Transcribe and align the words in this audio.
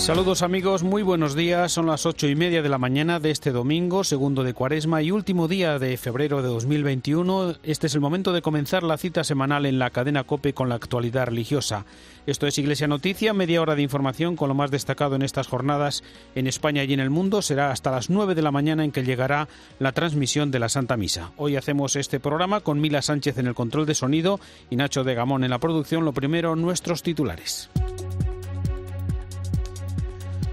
Saludos 0.00 0.40
amigos, 0.40 0.82
muy 0.82 1.02
buenos 1.02 1.36
días. 1.36 1.72
Son 1.72 1.84
las 1.84 2.06
ocho 2.06 2.26
y 2.26 2.34
media 2.34 2.62
de 2.62 2.70
la 2.70 2.78
mañana 2.78 3.20
de 3.20 3.30
este 3.30 3.52
domingo, 3.52 4.02
segundo 4.02 4.42
de 4.42 4.54
cuaresma 4.54 5.02
y 5.02 5.10
último 5.10 5.46
día 5.46 5.78
de 5.78 5.94
febrero 5.98 6.40
de 6.40 6.48
2021. 6.48 7.56
Este 7.62 7.86
es 7.86 7.94
el 7.94 8.00
momento 8.00 8.32
de 8.32 8.40
comenzar 8.40 8.82
la 8.82 8.96
cita 8.96 9.24
semanal 9.24 9.66
en 9.66 9.78
la 9.78 9.90
cadena 9.90 10.24
Cope 10.24 10.54
con 10.54 10.70
la 10.70 10.76
actualidad 10.76 11.26
religiosa. 11.26 11.84
Esto 12.26 12.46
es 12.46 12.56
Iglesia 12.56 12.88
Noticia, 12.88 13.34
media 13.34 13.60
hora 13.60 13.74
de 13.74 13.82
información 13.82 14.36
con 14.36 14.48
lo 14.48 14.54
más 14.54 14.70
destacado 14.70 15.16
en 15.16 15.22
estas 15.22 15.48
jornadas 15.48 16.02
en 16.34 16.46
España 16.46 16.82
y 16.82 16.94
en 16.94 17.00
el 17.00 17.10
mundo. 17.10 17.42
Será 17.42 17.70
hasta 17.70 17.90
las 17.90 18.08
nueve 18.08 18.34
de 18.34 18.42
la 18.42 18.50
mañana 18.50 18.84
en 18.84 18.92
que 18.92 19.04
llegará 19.04 19.48
la 19.78 19.92
transmisión 19.92 20.50
de 20.50 20.60
la 20.60 20.70
Santa 20.70 20.96
Misa. 20.96 21.32
Hoy 21.36 21.56
hacemos 21.56 21.94
este 21.94 22.20
programa 22.20 22.60
con 22.60 22.80
Mila 22.80 23.02
Sánchez 23.02 23.36
en 23.36 23.46
el 23.46 23.54
control 23.54 23.84
de 23.84 23.94
sonido 23.94 24.40
y 24.70 24.76
Nacho 24.76 25.04
de 25.04 25.14
Gamón 25.14 25.44
en 25.44 25.50
la 25.50 25.58
producción. 25.58 26.06
Lo 26.06 26.14
primero, 26.14 26.56
nuestros 26.56 27.02
titulares. 27.02 27.68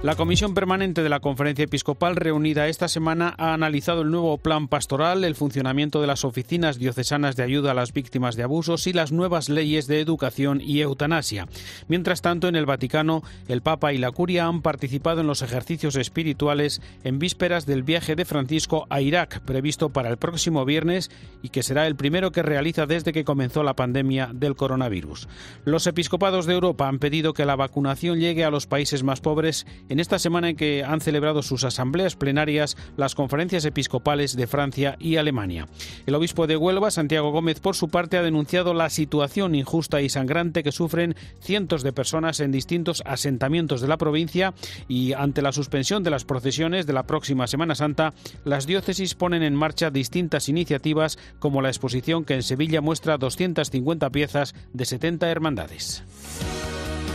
La 0.07 0.16
Comisión 0.16 0.53
Permanente 0.53 1.03
de 1.03 1.09
la 1.09 1.20
Conferencia 1.20 1.66
Episcopal 1.66 2.15
reunida 2.15 2.70
esta 2.70 2.88
semana 2.88 3.35
ha 3.38 3.53
analizado 3.53 4.03
el 4.03 4.09
nuevo 4.09 4.38
plan 4.38 4.70
pastoral, 4.70 5.25
el 5.25 5.35
funcionamiento 5.35 5.99
de 5.99 6.07
las 6.07 6.23
oficinas 6.23 6.79
diocesanas 6.79 7.35
de 7.35 7.43
ayuda 7.43 7.71
a 7.71 7.73
las 7.73 7.91
víctimas 7.91 8.38
de 8.38 8.43
abusos 8.43 8.88
y 8.88 8.93
las 8.93 9.12
nuevas 9.12 9.49
leyes 9.49 9.85
de 9.85 9.99
educación 9.99 10.62
y 10.62 10.79
eutanasia. 10.79 11.49
Mientras 11.89 12.21
tanto, 12.21 12.48
en 12.48 12.55
el 12.55 12.65
Vaticano, 12.65 13.21
el 13.49 13.62
Papa 13.62 13.91
y 13.91 13.98
la 13.98 14.12
Curia 14.12 14.45
han 14.45 14.62
participado 14.62 15.20
en 15.20 15.27
los 15.27 15.41
ejercicios 15.41 15.98
espirituales 15.98 16.81
en 17.03 17.20
vísperas 17.20 17.65
del 17.65 17.84
viaje 17.84 18.15
de 18.15 18.23
Francisco 18.23 18.87
a 18.89 19.01
Irak, 19.01 19.41
previsto 19.41 19.89
para 19.89 20.07
el 20.07 20.15
próximo 20.15 20.63
viernes 20.63 21.12
y 21.43 21.49
que 21.49 21.63
será 21.63 21.85
el 21.85 21.98
primero 21.98 22.31
que 22.31 22.43
realiza 22.43 22.85
desde 22.85 23.12
que 23.12 23.26
comenzó 23.26 23.62
la 23.62 23.76
pandemia 23.76 24.29
del 24.34 24.55
coronavirus. 24.55 25.27
Los 25.65 25.85
episcopados 25.85 26.45
de 26.45 26.54
Europa 26.54 26.87
han 26.87 26.99
pedido 26.99 27.34
que 27.34 27.45
la 27.45 27.57
vacunación 27.57 28.21
llegue 28.21 28.45
a 28.45 28.51
los 28.51 28.67
países 28.67 29.04
más 29.04 29.20
pobres 29.20 29.67
esta 29.99 30.20
semana 30.20 30.49
en 30.49 30.55
que 30.55 30.84
han 30.84 31.01
celebrado 31.01 31.41
sus 31.41 31.63
asambleas 31.63 32.15
plenarias 32.15 32.77
las 32.98 33.15
conferencias 33.15 33.65
episcopales 33.65 34.35
de 34.35 34.48
Francia 34.48 34.95
y 34.99 35.17
Alemania. 35.17 35.67
El 36.05 36.15
obispo 36.15 36.48
de 36.48 36.57
Huelva, 36.57 36.91
Santiago 36.91 37.31
Gómez, 37.31 37.59
por 37.59 37.76
su 37.76 37.89
parte, 37.89 38.17
ha 38.17 38.21
denunciado 38.21 38.73
la 38.73 38.89
situación 38.89 39.55
injusta 39.55 40.01
y 40.01 40.09
sangrante 40.09 40.63
que 40.63 40.71
sufren 40.71 41.15
cientos 41.39 41.84
de 41.84 41.93
personas 41.93 42.39
en 42.39 42.51
distintos 42.51 43.01
asentamientos 43.05 43.81
de 43.81 43.87
la 43.87 43.98
provincia 43.98 44.54
y 44.87 45.13
ante 45.13 45.41
la 45.41 45.51
suspensión 45.51 46.04
de 46.04 46.11
las 46.11 46.26
procesiones 46.26 46.85
de 46.85 46.93
la 46.93 47.04
próxima 47.04 47.48
Semana 47.48 47.76
Santa, 47.76 48.13
las 48.45 48.67
diócesis 48.67 49.15
ponen 49.15 49.43
en 49.43 49.55
marcha 49.55 49.89
distintas 49.89 50.49
iniciativas 50.49 51.17
como 51.39 51.61
la 51.61 51.70
exposición 51.70 52.26
que 52.26 52.35
en 52.35 52.43
Sevilla 52.43 52.82
muestra 52.82 53.17
250 53.17 54.09
piezas 54.09 54.55
de 54.73 54.85
70 54.85 55.29
hermandades. 55.29 56.04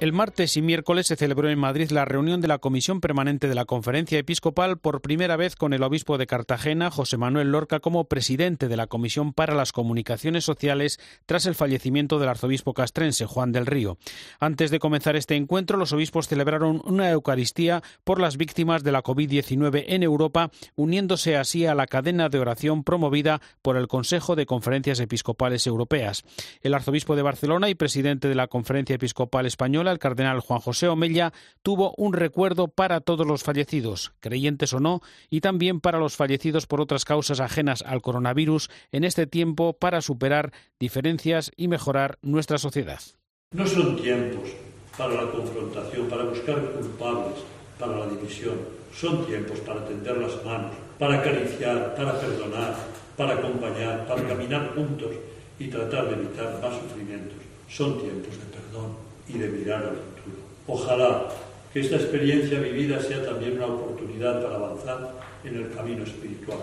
El 0.00 0.12
martes 0.12 0.56
y 0.56 0.62
miércoles 0.62 1.08
se 1.08 1.16
celebró 1.16 1.50
en 1.50 1.58
Madrid 1.58 1.90
la 1.90 2.04
reunión 2.04 2.40
de 2.40 2.46
la 2.46 2.58
Comisión 2.58 3.00
Permanente 3.00 3.48
de 3.48 3.56
la 3.56 3.64
Conferencia 3.64 4.16
Episcopal 4.16 4.78
por 4.78 5.00
primera 5.00 5.36
vez 5.36 5.56
con 5.56 5.72
el 5.72 5.82
obispo 5.82 6.18
de 6.18 6.28
Cartagena, 6.28 6.88
José 6.92 7.16
Manuel 7.16 7.50
Lorca, 7.50 7.80
como 7.80 8.04
presidente 8.04 8.68
de 8.68 8.76
la 8.76 8.86
Comisión 8.86 9.32
para 9.32 9.56
las 9.56 9.72
Comunicaciones 9.72 10.44
Sociales 10.44 11.00
tras 11.26 11.46
el 11.46 11.56
fallecimiento 11.56 12.20
del 12.20 12.28
arzobispo 12.28 12.74
castrense, 12.74 13.26
Juan 13.26 13.50
del 13.50 13.66
Río. 13.66 13.98
Antes 14.38 14.70
de 14.70 14.78
comenzar 14.78 15.16
este 15.16 15.34
encuentro, 15.34 15.76
los 15.76 15.92
obispos 15.92 16.28
celebraron 16.28 16.80
una 16.84 17.10
Eucaristía 17.10 17.82
por 18.04 18.20
las 18.20 18.36
víctimas 18.36 18.84
de 18.84 18.92
la 18.92 19.02
COVID-19 19.02 19.84
en 19.88 20.04
Europa, 20.04 20.52
uniéndose 20.76 21.36
así 21.36 21.66
a 21.66 21.74
la 21.74 21.88
cadena 21.88 22.28
de 22.28 22.38
oración 22.38 22.84
promovida 22.84 23.40
por 23.62 23.76
el 23.76 23.88
Consejo 23.88 24.36
de 24.36 24.46
Conferencias 24.46 25.00
Episcopales 25.00 25.66
Europeas. 25.66 26.24
El 26.60 26.74
arzobispo 26.74 27.16
de 27.16 27.22
Barcelona 27.22 27.68
y 27.68 27.74
presidente 27.74 28.28
de 28.28 28.36
la 28.36 28.46
Conferencia 28.46 28.94
Episcopal 28.94 29.44
Española, 29.44 29.87
el 29.90 29.98
cardenal 29.98 30.40
Juan 30.40 30.60
José 30.60 30.88
Omella, 30.88 31.32
tuvo 31.62 31.94
un 31.96 32.12
recuerdo 32.12 32.68
para 32.68 33.00
todos 33.00 33.26
los 33.26 33.42
fallecidos, 33.42 34.12
creyentes 34.20 34.72
o 34.72 34.80
no, 34.80 35.00
y 35.30 35.40
también 35.40 35.80
para 35.80 35.98
los 35.98 36.16
fallecidos 36.16 36.66
por 36.66 36.80
otras 36.80 37.04
causas 37.04 37.40
ajenas 37.40 37.82
al 37.82 38.02
coronavirus 38.02 38.70
en 38.92 39.04
este 39.04 39.26
tiempo 39.26 39.72
para 39.72 40.00
superar 40.00 40.52
diferencias 40.78 41.50
y 41.56 41.68
mejorar 41.68 42.18
nuestra 42.22 42.58
sociedad. 42.58 43.00
No 43.52 43.66
son 43.66 43.96
tiempos 43.96 44.50
para 44.96 45.14
la 45.14 45.30
confrontación, 45.30 46.08
para 46.08 46.24
buscar 46.24 46.60
culpables, 46.72 47.38
para 47.78 47.98
la 47.98 48.06
división. 48.06 48.56
Son 48.92 49.24
tiempos 49.26 49.60
para 49.60 49.84
tender 49.86 50.16
las 50.18 50.44
manos, 50.44 50.72
para 50.98 51.20
acariciar, 51.20 51.94
para 51.94 52.20
perdonar, 52.20 52.74
para 53.16 53.34
acompañar, 53.34 54.06
para 54.06 54.26
caminar 54.26 54.74
juntos 54.74 55.14
y 55.58 55.68
tratar 55.68 56.08
de 56.08 56.14
evitar 56.14 56.60
más 56.60 56.74
sufrimientos. 56.80 57.38
Son 57.68 58.00
tiempos 58.00 58.32
de 58.38 58.44
perdón 58.46 59.07
y 59.28 59.38
de 59.38 59.48
mirar 59.48 59.82
al 59.82 59.96
futuro. 59.96 60.38
Ojalá 60.66 61.28
que 61.72 61.80
esta 61.80 61.96
experiencia 61.96 62.58
vivida 62.60 63.00
sea 63.00 63.24
también 63.24 63.56
una 63.56 63.66
oportunidad 63.66 64.42
para 64.42 64.56
avanzar 64.56 65.12
en 65.44 65.56
el 65.56 65.70
camino 65.70 66.04
espiritual. 66.04 66.58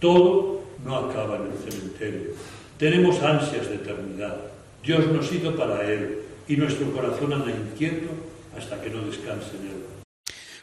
Todo 0.00 0.62
no 0.84 0.96
acaba 0.96 1.36
en 1.36 1.52
el 1.52 1.72
cementerio. 1.72 2.30
Tenemos 2.78 3.20
ansias 3.22 3.68
de 3.68 3.76
eternidad. 3.76 4.36
Dios 4.82 5.06
nos 5.08 5.32
hizo 5.32 5.54
para 5.54 5.88
Él 5.88 6.18
y 6.48 6.56
nuestro 6.56 6.90
corazón 6.92 7.32
anda 7.32 7.50
inquieto 7.50 8.08
hasta 8.56 8.80
que 8.80 8.90
no 8.90 9.02
descanse 9.02 9.56
en 9.56 9.66
Él. 9.68 9.91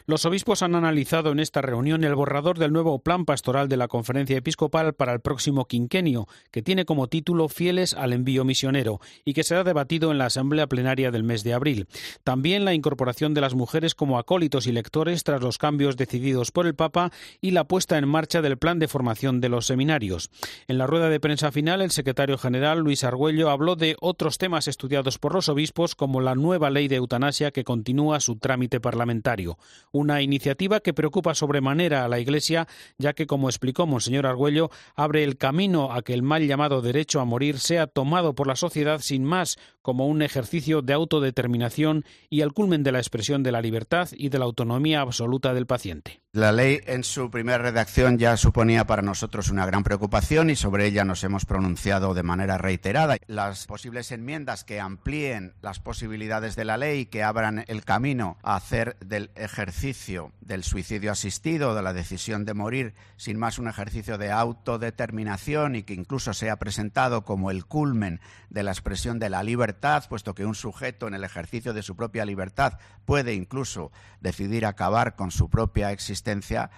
Los 0.06 0.24
obispos 0.24 0.62
han 0.62 0.74
analizado 0.74 1.30
en 1.30 1.40
esta 1.40 1.60
reunión 1.60 2.04
el 2.04 2.14
borrador 2.14 2.58
del 2.58 2.72
nuevo 2.72 3.00
plan 3.00 3.24
pastoral 3.24 3.68
de 3.68 3.76
la 3.76 3.88
Conferencia 3.88 4.36
Episcopal 4.36 4.94
para 4.94 5.12
el 5.12 5.20
próximo 5.20 5.66
quinquenio, 5.66 6.26
que 6.50 6.62
tiene 6.62 6.84
como 6.84 7.08
título 7.08 7.48
Fieles 7.48 7.94
al 7.94 8.12
envío 8.12 8.44
misionero 8.44 9.00
y 9.24 9.34
que 9.34 9.44
será 9.44 9.62
debatido 9.62 10.10
en 10.10 10.18
la 10.18 10.26
Asamblea 10.26 10.66
Plenaria 10.66 11.10
del 11.10 11.22
mes 11.22 11.44
de 11.44 11.52
abril. 11.52 11.86
También 12.24 12.64
la 12.64 12.74
incorporación 12.74 13.34
de 13.34 13.42
las 13.42 13.54
mujeres 13.54 13.94
como 13.94 14.18
acólitos 14.18 14.66
y 14.66 14.72
lectores 14.72 15.22
tras 15.22 15.42
los 15.42 15.58
cambios 15.58 15.96
decididos 15.96 16.50
por 16.50 16.66
el 16.66 16.74
Papa 16.74 17.12
y 17.40 17.50
la 17.50 17.64
puesta 17.64 17.98
en 17.98 18.08
marcha 18.08 18.42
del 18.42 18.58
plan 18.58 18.78
de 18.78 18.88
formación 18.88 19.40
de 19.40 19.50
los 19.50 19.66
seminarios. 19.66 20.30
En 20.66 20.78
la 20.78 20.86
rueda 20.86 21.10
de 21.10 21.20
prensa 21.20 21.52
final, 21.52 21.82
el 21.82 21.90
secretario 21.90 22.38
general 22.38 22.80
Luis 22.80 23.04
Argüello 23.04 23.50
habló 23.50 23.76
de 23.76 23.96
otros 24.00 24.38
temas 24.38 24.66
estudiados 24.66 25.18
por 25.18 25.34
los 25.34 25.48
obispos 25.48 25.94
como 25.94 26.20
la 26.20 26.34
nueva 26.34 26.70
ley 26.70 26.88
de 26.88 26.96
eutanasia 26.96 27.50
que 27.50 27.64
continúa 27.64 28.20
su 28.20 28.36
trámite 28.36 28.80
parlamentario 28.80 29.58
una 30.00 30.22
iniciativa 30.22 30.80
que 30.80 30.94
preocupa 30.94 31.34
sobremanera 31.34 32.04
a 32.04 32.08
la 32.08 32.18
Iglesia, 32.18 32.66
ya 32.98 33.12
que, 33.12 33.26
como 33.26 33.48
explicó 33.48 33.86
Monseñor 33.86 34.26
Argüello, 34.26 34.70
abre 34.96 35.22
el 35.24 35.36
camino 35.36 35.92
a 35.92 36.02
que 36.02 36.14
el 36.14 36.22
mal 36.22 36.46
llamado 36.46 36.82
derecho 36.82 37.20
a 37.20 37.24
morir 37.24 37.58
sea 37.58 37.86
tomado 37.86 38.34
por 38.34 38.46
la 38.46 38.56
sociedad 38.56 39.00
sin 39.00 39.24
más 39.24 39.58
como 39.82 40.06
un 40.06 40.22
ejercicio 40.22 40.82
de 40.82 40.92
autodeterminación 40.92 42.04
y 42.28 42.40
el 42.40 42.52
culmen 42.52 42.82
de 42.82 42.92
la 42.92 42.98
expresión 42.98 43.42
de 43.42 43.52
la 43.52 43.62
libertad 43.62 44.08
y 44.12 44.28
de 44.28 44.38
la 44.38 44.44
autonomía 44.44 45.00
absoluta 45.00 45.54
del 45.54 45.66
paciente. 45.66 46.20
La 46.32 46.52
ley 46.52 46.78
en 46.86 47.02
su 47.02 47.28
primera 47.28 47.58
redacción 47.58 48.16
ya 48.16 48.36
suponía 48.36 48.86
para 48.86 49.02
nosotros 49.02 49.50
una 49.50 49.66
gran 49.66 49.82
preocupación 49.82 50.48
y 50.48 50.54
sobre 50.54 50.86
ella 50.86 51.04
nos 51.04 51.24
hemos 51.24 51.44
pronunciado 51.44 52.14
de 52.14 52.22
manera 52.22 52.56
reiterada. 52.56 53.16
Las 53.26 53.66
posibles 53.66 54.12
enmiendas 54.12 54.62
que 54.62 54.78
amplíen 54.78 55.54
las 55.60 55.80
posibilidades 55.80 56.54
de 56.54 56.64
la 56.64 56.76
ley, 56.76 57.06
que 57.06 57.24
abran 57.24 57.64
el 57.66 57.84
camino 57.84 58.38
a 58.44 58.54
hacer 58.54 58.96
del 59.00 59.32
ejercicio 59.34 60.30
del 60.50 60.64
suicidio 60.64 61.12
asistido, 61.12 61.76
de 61.76 61.82
la 61.82 61.92
decisión 61.92 62.44
de 62.44 62.54
morir, 62.54 62.94
sin 63.16 63.38
más 63.38 63.58
un 63.58 63.68
ejercicio 63.68 64.18
de 64.18 64.32
autodeterminación 64.32 65.76
y 65.76 65.84
que 65.84 65.94
incluso 65.94 66.34
sea 66.34 66.56
presentado 66.56 67.24
como 67.24 67.52
el 67.52 67.66
culmen 67.66 68.20
de 68.50 68.64
la 68.64 68.72
expresión 68.72 69.20
de 69.20 69.30
la 69.30 69.44
libertad, 69.44 70.04
puesto 70.08 70.34
que 70.34 70.44
un 70.44 70.56
sujeto 70.56 71.06
en 71.06 71.14
el 71.14 71.22
ejercicio 71.22 71.72
de 71.72 71.82
su 71.82 71.94
propia 71.94 72.24
libertad 72.24 72.78
puede 73.04 73.34
incluso 73.34 73.92
decidir 74.20 74.66
acabar 74.66 75.14
con 75.14 75.30
su 75.30 75.48
propia 75.48 75.92
existencia, 75.92 76.19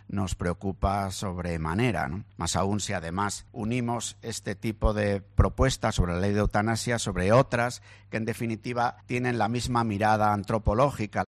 nos 0.09 0.35
preocupa 0.35 1.11
sobremanera. 1.11 2.25
Más 2.37 2.57
aún 2.57 2.81
si 2.81 2.93
además 2.93 3.47
unimos 3.53 4.17
este 4.23 4.55
tipo 4.55 4.95
de 4.95 5.21
propuestas 5.21 5.95
sobre 5.95 6.15
la 6.15 6.21
ley 6.21 6.33
de 6.33 6.41
eutanasia 6.41 6.99
sobre 6.99 7.33
otras 7.33 7.83
que 8.11 8.17
en 8.17 8.25
definitiva 8.25 8.97
tienen 9.07 9.39
la 9.39 9.49
misma 9.49 9.85
mirada 9.85 10.33
antropológica. 10.33 11.25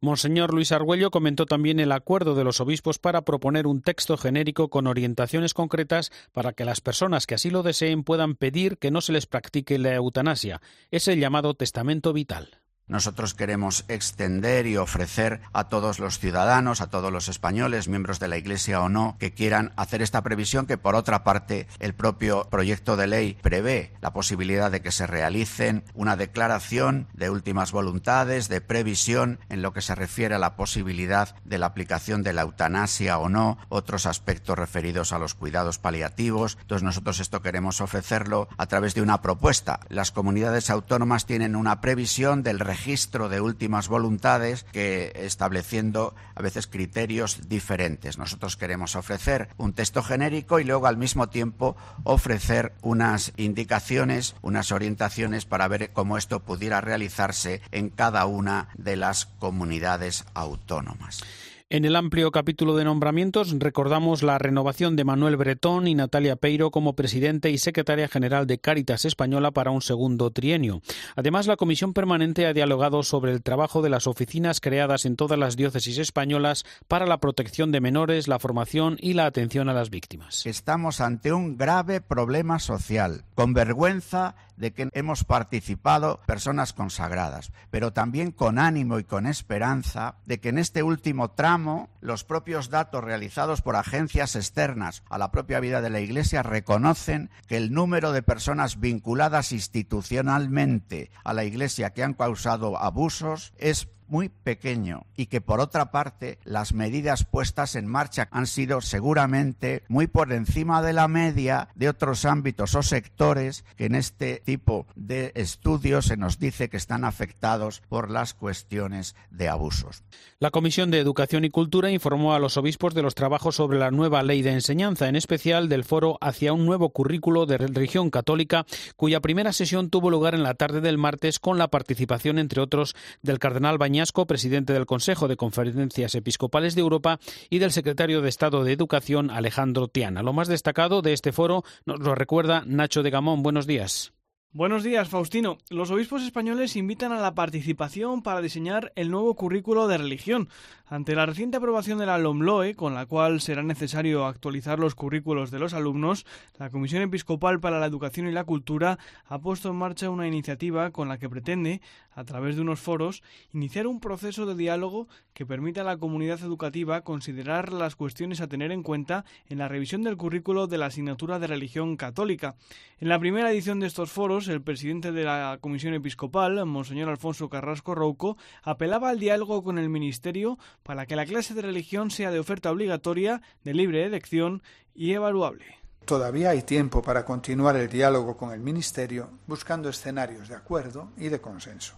Monseñor 0.00 0.54
Luis 0.54 0.70
Argüello 0.70 1.10
comentó 1.10 1.46
también 1.46 1.80
el 1.80 1.90
acuerdo 1.90 2.34
de 2.34 2.44
los 2.44 2.60
obispos 2.60 2.98
para 2.98 3.22
proponer 3.22 3.66
un 3.66 3.82
texto 3.82 4.16
genérico 4.16 4.70
con 4.70 4.86
orientaciones 4.86 5.54
concretas 5.54 6.12
para 6.32 6.52
que 6.52 6.64
las 6.64 6.80
personas 6.80 7.26
que 7.26 7.34
así 7.34 7.50
lo 7.50 7.64
deseen 7.64 8.04
puedan 8.04 8.36
pedir 8.36 8.78
que 8.78 8.92
no 8.92 9.00
se 9.00 9.12
les 9.12 9.26
practique 9.26 9.78
la 9.78 9.94
eutanasia. 9.94 10.60
Es 10.90 11.08
el 11.08 11.18
llamado 11.18 11.54
testamento 11.54 12.12
vital. 12.12 12.60
Nosotros 12.88 13.34
queremos 13.34 13.84
extender 13.88 14.66
y 14.66 14.76
ofrecer 14.76 15.40
a 15.52 15.68
todos 15.68 15.98
los 15.98 16.18
ciudadanos, 16.18 16.80
a 16.80 16.88
todos 16.88 17.12
los 17.12 17.28
españoles, 17.28 17.88
miembros 17.88 18.18
de 18.18 18.28
la 18.28 18.38
Iglesia 18.38 18.80
o 18.80 18.88
no, 18.88 19.16
que 19.18 19.32
quieran 19.32 19.72
hacer 19.76 20.02
esta 20.02 20.22
previsión 20.22 20.66
que 20.66 20.78
por 20.78 20.94
otra 20.94 21.24
parte 21.24 21.66
el 21.78 21.94
propio 21.94 22.48
proyecto 22.50 22.96
de 22.96 23.06
ley 23.06 23.38
prevé 23.42 23.92
la 24.00 24.12
posibilidad 24.12 24.70
de 24.70 24.80
que 24.80 24.92
se 24.92 25.06
realicen 25.06 25.84
una 25.94 26.16
declaración 26.16 27.08
de 27.12 27.30
últimas 27.30 27.72
voluntades, 27.72 28.48
de 28.48 28.60
previsión 28.60 29.38
en 29.48 29.62
lo 29.62 29.72
que 29.72 29.82
se 29.82 29.94
refiere 29.94 30.34
a 30.34 30.38
la 30.38 30.56
posibilidad 30.56 31.36
de 31.44 31.58
la 31.58 31.66
aplicación 31.66 32.22
de 32.22 32.32
la 32.32 32.42
eutanasia 32.42 33.18
o 33.18 33.28
no, 33.28 33.58
otros 33.68 34.06
aspectos 34.06 34.58
referidos 34.58 35.12
a 35.12 35.18
los 35.18 35.34
cuidados 35.34 35.78
paliativos. 35.78 36.58
Entonces 36.60 36.82
nosotros 36.82 37.20
esto 37.20 37.42
queremos 37.42 37.80
ofrecerlo 37.80 38.48
a 38.56 38.66
través 38.66 38.94
de 38.94 39.02
una 39.02 39.22
propuesta. 39.22 39.80
Las 39.88 40.10
comunidades 40.10 40.70
autónomas 40.70 41.26
tienen 41.26 41.56
una 41.56 41.80
previsión 41.80 42.42
del 42.42 42.60
registro 42.78 43.28
de 43.28 43.40
últimas 43.40 43.88
voluntades 43.88 44.64
que 44.70 45.12
estableciendo 45.16 46.14
a 46.36 46.42
veces 46.42 46.68
criterios 46.68 47.48
diferentes. 47.48 48.18
Nosotros 48.18 48.56
queremos 48.56 48.94
ofrecer 48.94 49.48
un 49.56 49.72
texto 49.72 50.02
genérico 50.02 50.60
y 50.60 50.64
luego 50.64 50.86
al 50.86 50.96
mismo 50.96 51.28
tiempo 51.28 51.76
ofrecer 52.04 52.72
unas 52.82 53.32
indicaciones, 53.36 54.36
unas 54.42 54.70
orientaciones 54.70 55.44
para 55.44 55.66
ver 55.66 55.92
cómo 55.92 56.18
esto 56.18 56.40
pudiera 56.40 56.80
realizarse 56.80 57.62
en 57.72 57.90
cada 57.90 58.26
una 58.26 58.68
de 58.76 58.94
las 58.94 59.26
comunidades 59.26 60.24
autónomas. 60.34 61.24
En 61.70 61.84
el 61.84 61.96
amplio 61.96 62.30
capítulo 62.30 62.76
de 62.76 62.84
nombramientos 62.84 63.54
recordamos 63.58 64.22
la 64.22 64.38
renovación 64.38 64.96
de 64.96 65.04
Manuel 65.04 65.36
Bretón 65.36 65.86
y 65.86 65.94
Natalia 65.94 66.36
Peiro 66.36 66.70
como 66.70 66.94
presidente 66.94 67.50
y 67.50 67.58
secretaria 67.58 68.08
general 68.08 68.46
de 68.46 68.58
Cáritas 68.58 69.04
Española 69.04 69.50
para 69.50 69.70
un 69.70 69.82
segundo 69.82 70.30
trienio. 70.30 70.80
Además, 71.14 71.46
la 71.46 71.56
Comisión 71.56 71.92
Permanente 71.92 72.46
ha 72.46 72.54
dialogado 72.54 73.02
sobre 73.02 73.32
el 73.32 73.42
trabajo 73.42 73.82
de 73.82 73.90
las 73.90 74.06
oficinas 74.06 74.60
creadas 74.60 75.04
en 75.04 75.16
todas 75.16 75.38
las 75.38 75.56
diócesis 75.56 75.98
españolas 75.98 76.64
para 76.88 77.04
la 77.04 77.18
protección 77.18 77.70
de 77.70 77.82
menores, 77.82 78.28
la 78.28 78.38
formación 78.38 78.96
y 78.98 79.12
la 79.12 79.26
atención 79.26 79.68
a 79.68 79.74
las 79.74 79.90
víctimas. 79.90 80.46
Estamos 80.46 81.02
ante 81.02 81.34
un 81.34 81.58
grave 81.58 82.00
problema 82.00 82.60
social, 82.60 83.24
con 83.34 83.52
vergüenza 83.52 84.36
de 84.58 84.72
que 84.72 84.88
hemos 84.92 85.24
participado 85.24 86.20
personas 86.26 86.72
consagradas, 86.72 87.52
pero 87.70 87.92
también 87.92 88.32
con 88.32 88.58
ánimo 88.58 88.98
y 88.98 89.04
con 89.04 89.26
esperanza 89.26 90.16
de 90.26 90.40
que 90.40 90.50
en 90.50 90.58
este 90.58 90.82
último 90.82 91.30
tramo 91.30 91.88
los 92.00 92.24
propios 92.24 92.70
datos 92.70 93.02
realizados 93.02 93.62
por 93.62 93.76
agencias 93.76 94.36
externas 94.36 95.02
a 95.08 95.18
la 95.18 95.30
propia 95.30 95.60
vida 95.60 95.80
de 95.80 95.90
la 95.90 96.00
Iglesia 96.00 96.42
reconocen 96.42 97.30
que 97.46 97.56
el 97.56 97.72
número 97.72 98.12
de 98.12 98.22
personas 98.22 98.80
vinculadas 98.80 99.52
institucionalmente 99.52 101.10
a 101.24 101.32
la 101.32 101.44
Iglesia 101.44 101.90
que 101.90 102.02
han 102.02 102.14
causado 102.14 102.78
abusos 102.78 103.52
es 103.58 103.88
muy 104.08 104.28
pequeño 104.28 105.06
y 105.16 105.26
que 105.26 105.40
por 105.40 105.60
otra 105.60 105.90
parte 105.90 106.38
las 106.44 106.72
medidas 106.72 107.24
puestas 107.24 107.76
en 107.76 107.86
marcha 107.86 108.28
han 108.30 108.46
sido 108.46 108.80
seguramente 108.80 109.82
muy 109.88 110.06
por 110.06 110.32
encima 110.32 110.82
de 110.82 110.92
la 110.92 111.08
media 111.08 111.68
de 111.74 111.88
otros 111.88 112.24
ámbitos 112.24 112.74
o 112.74 112.82
sectores 112.82 113.64
que 113.76 113.86
en 113.86 113.94
este 113.94 114.42
tipo 114.44 114.86
de 114.96 115.32
estudios 115.34 116.06
se 116.06 116.16
nos 116.16 116.38
dice 116.38 116.68
que 116.68 116.76
están 116.76 117.04
afectados 117.04 117.82
por 117.88 118.10
las 118.10 118.34
cuestiones 118.34 119.14
de 119.30 119.48
abusos. 119.48 120.02
La 120.38 120.50
Comisión 120.50 120.90
de 120.90 121.00
Educación 121.00 121.44
y 121.44 121.50
Cultura 121.50 121.90
informó 121.90 122.34
a 122.34 122.38
los 122.38 122.56
obispos 122.56 122.94
de 122.94 123.02
los 123.02 123.14
trabajos 123.14 123.56
sobre 123.56 123.78
la 123.78 123.90
nueva 123.90 124.22
ley 124.22 124.42
de 124.42 124.52
enseñanza, 124.52 125.08
en 125.08 125.16
especial 125.16 125.68
del 125.68 125.84
foro 125.84 126.18
hacia 126.20 126.52
un 126.52 126.64
nuevo 126.64 126.90
currículo 126.90 127.46
de 127.46 127.58
religión 127.58 128.10
católica, 128.10 128.64
cuya 128.96 129.20
primera 129.20 129.52
sesión 129.52 129.90
tuvo 129.90 130.10
lugar 130.10 130.34
en 130.34 130.42
la 130.42 130.54
tarde 130.54 130.80
del 130.80 130.98
martes 130.98 131.38
con 131.38 131.58
la 131.58 131.68
participación, 131.68 132.38
entre 132.38 132.60
otros, 132.60 132.94
del 133.22 133.38
cardenal 133.38 133.78
Bañez 133.78 133.97
presidente 134.26 134.72
del 134.72 134.86
Consejo 134.86 135.28
de 135.28 135.36
Conferencias 135.36 136.14
Episcopales 136.14 136.74
de 136.74 136.80
Europa, 136.80 137.18
y 137.50 137.58
del 137.58 137.72
secretario 137.72 138.22
de 138.22 138.28
Estado 138.28 138.64
de 138.64 138.72
Educación, 138.72 139.30
Alejandro 139.30 139.88
Tiana. 139.88 140.22
Lo 140.22 140.32
más 140.32 140.48
destacado 140.48 141.02
de 141.02 141.12
este 141.12 141.32
foro 141.32 141.64
nos 141.86 142.00
lo 142.00 142.14
recuerda 142.14 142.62
Nacho 142.66 143.02
de 143.02 143.10
Gamón. 143.10 143.42
Buenos 143.42 143.66
días. 143.66 144.17
Buenos 144.54 144.82
días, 144.82 145.10
Faustino. 145.10 145.58
Los 145.68 145.90
obispos 145.90 146.22
españoles 146.22 146.74
invitan 146.74 147.12
a 147.12 147.20
la 147.20 147.34
participación 147.34 148.22
para 148.22 148.40
diseñar 148.40 148.92
el 148.96 149.10
nuevo 149.10 149.34
currículo 149.34 149.88
de 149.88 149.98
religión. 149.98 150.48
Ante 150.86 151.14
la 151.14 151.26
reciente 151.26 151.58
aprobación 151.58 151.98
de 151.98 152.06
la 152.06 152.16
LOMLOE, 152.16 152.74
con 152.74 152.94
la 152.94 153.04
cual 153.04 153.42
será 153.42 153.62
necesario 153.62 154.24
actualizar 154.24 154.78
los 154.78 154.94
currículos 154.94 155.50
de 155.50 155.58
los 155.58 155.74
alumnos, 155.74 156.24
la 156.58 156.70
Comisión 156.70 157.02
Episcopal 157.02 157.60
para 157.60 157.78
la 157.78 157.84
Educación 157.84 158.26
y 158.26 158.32
la 158.32 158.44
Cultura 158.44 158.98
ha 159.26 159.38
puesto 159.38 159.68
en 159.68 159.76
marcha 159.76 160.08
una 160.08 160.26
iniciativa 160.26 160.92
con 160.92 161.08
la 161.08 161.18
que 161.18 161.28
pretende, 161.28 161.82
a 162.10 162.24
través 162.24 162.56
de 162.56 162.62
unos 162.62 162.80
foros, 162.80 163.22
iniciar 163.52 163.86
un 163.86 164.00
proceso 164.00 164.46
de 164.46 164.56
diálogo 164.56 165.08
que 165.34 165.44
permita 165.44 165.82
a 165.82 165.84
la 165.84 165.98
comunidad 165.98 166.40
educativa 166.40 167.02
considerar 167.02 167.70
las 167.70 167.96
cuestiones 167.96 168.40
a 168.40 168.48
tener 168.48 168.72
en 168.72 168.82
cuenta 168.82 169.26
en 169.46 169.58
la 169.58 169.68
revisión 169.68 170.02
del 170.02 170.16
currículo 170.16 170.68
de 170.68 170.78
la 170.78 170.86
asignatura 170.86 171.38
de 171.38 171.48
religión 171.48 171.98
católica. 171.98 172.56
En 172.98 173.10
la 173.10 173.18
primera 173.18 173.52
edición 173.52 173.78
de 173.78 173.86
estos 173.86 174.10
foros, 174.10 174.37
el 174.46 174.62
presidente 174.62 175.10
de 175.10 175.24
la 175.24 175.58
Comisión 175.60 175.94
Episcopal, 175.94 176.64
Monseñor 176.64 177.08
Alfonso 177.08 177.48
Carrasco 177.48 177.96
Rouco, 177.96 178.36
apelaba 178.62 179.08
al 179.08 179.18
diálogo 179.18 179.64
con 179.64 179.78
el 179.78 179.88
Ministerio 179.88 180.56
para 180.84 181.06
que 181.06 181.16
la 181.16 181.26
clase 181.26 181.54
de 181.54 181.62
religión 181.62 182.12
sea 182.12 182.30
de 182.30 182.38
oferta 182.38 182.70
obligatoria, 182.70 183.42
de 183.64 183.74
libre 183.74 184.04
elección 184.04 184.62
y 184.94 185.14
evaluable. 185.14 185.64
Todavía 186.04 186.50
hay 186.50 186.62
tiempo 186.62 187.02
para 187.02 187.24
continuar 187.24 187.74
el 187.76 187.88
diálogo 187.88 188.36
con 188.36 188.52
el 188.52 188.60
Ministerio 188.60 189.30
buscando 189.48 189.88
escenarios 189.88 190.48
de 190.48 190.54
acuerdo 190.54 191.10
y 191.16 191.28
de 191.28 191.40
consenso. 191.40 191.96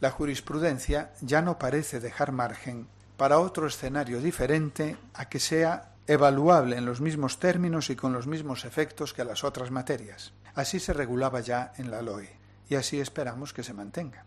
La 0.00 0.10
jurisprudencia 0.10 1.12
ya 1.20 1.42
no 1.42 1.58
parece 1.58 2.00
dejar 2.00 2.32
margen 2.32 2.88
para 3.16 3.38
otro 3.38 3.66
escenario 3.66 4.20
diferente 4.20 4.96
a 5.12 5.28
que 5.28 5.38
sea 5.38 5.92
evaluable 6.06 6.76
en 6.76 6.86
los 6.86 7.00
mismos 7.00 7.38
términos 7.38 7.90
y 7.90 7.96
con 7.96 8.12
los 8.12 8.26
mismos 8.26 8.64
efectos 8.64 9.12
que 9.12 9.24
las 9.24 9.44
otras 9.44 9.70
materias. 9.70 10.32
Así 10.54 10.78
se 10.78 10.92
regulaba 10.92 11.40
ya 11.40 11.72
en 11.76 11.90
la 11.90 12.02
LOE 12.02 12.30
y 12.68 12.76
así 12.76 13.00
esperamos 13.00 13.52
que 13.52 13.62
se 13.62 13.74
mantenga. 13.74 14.24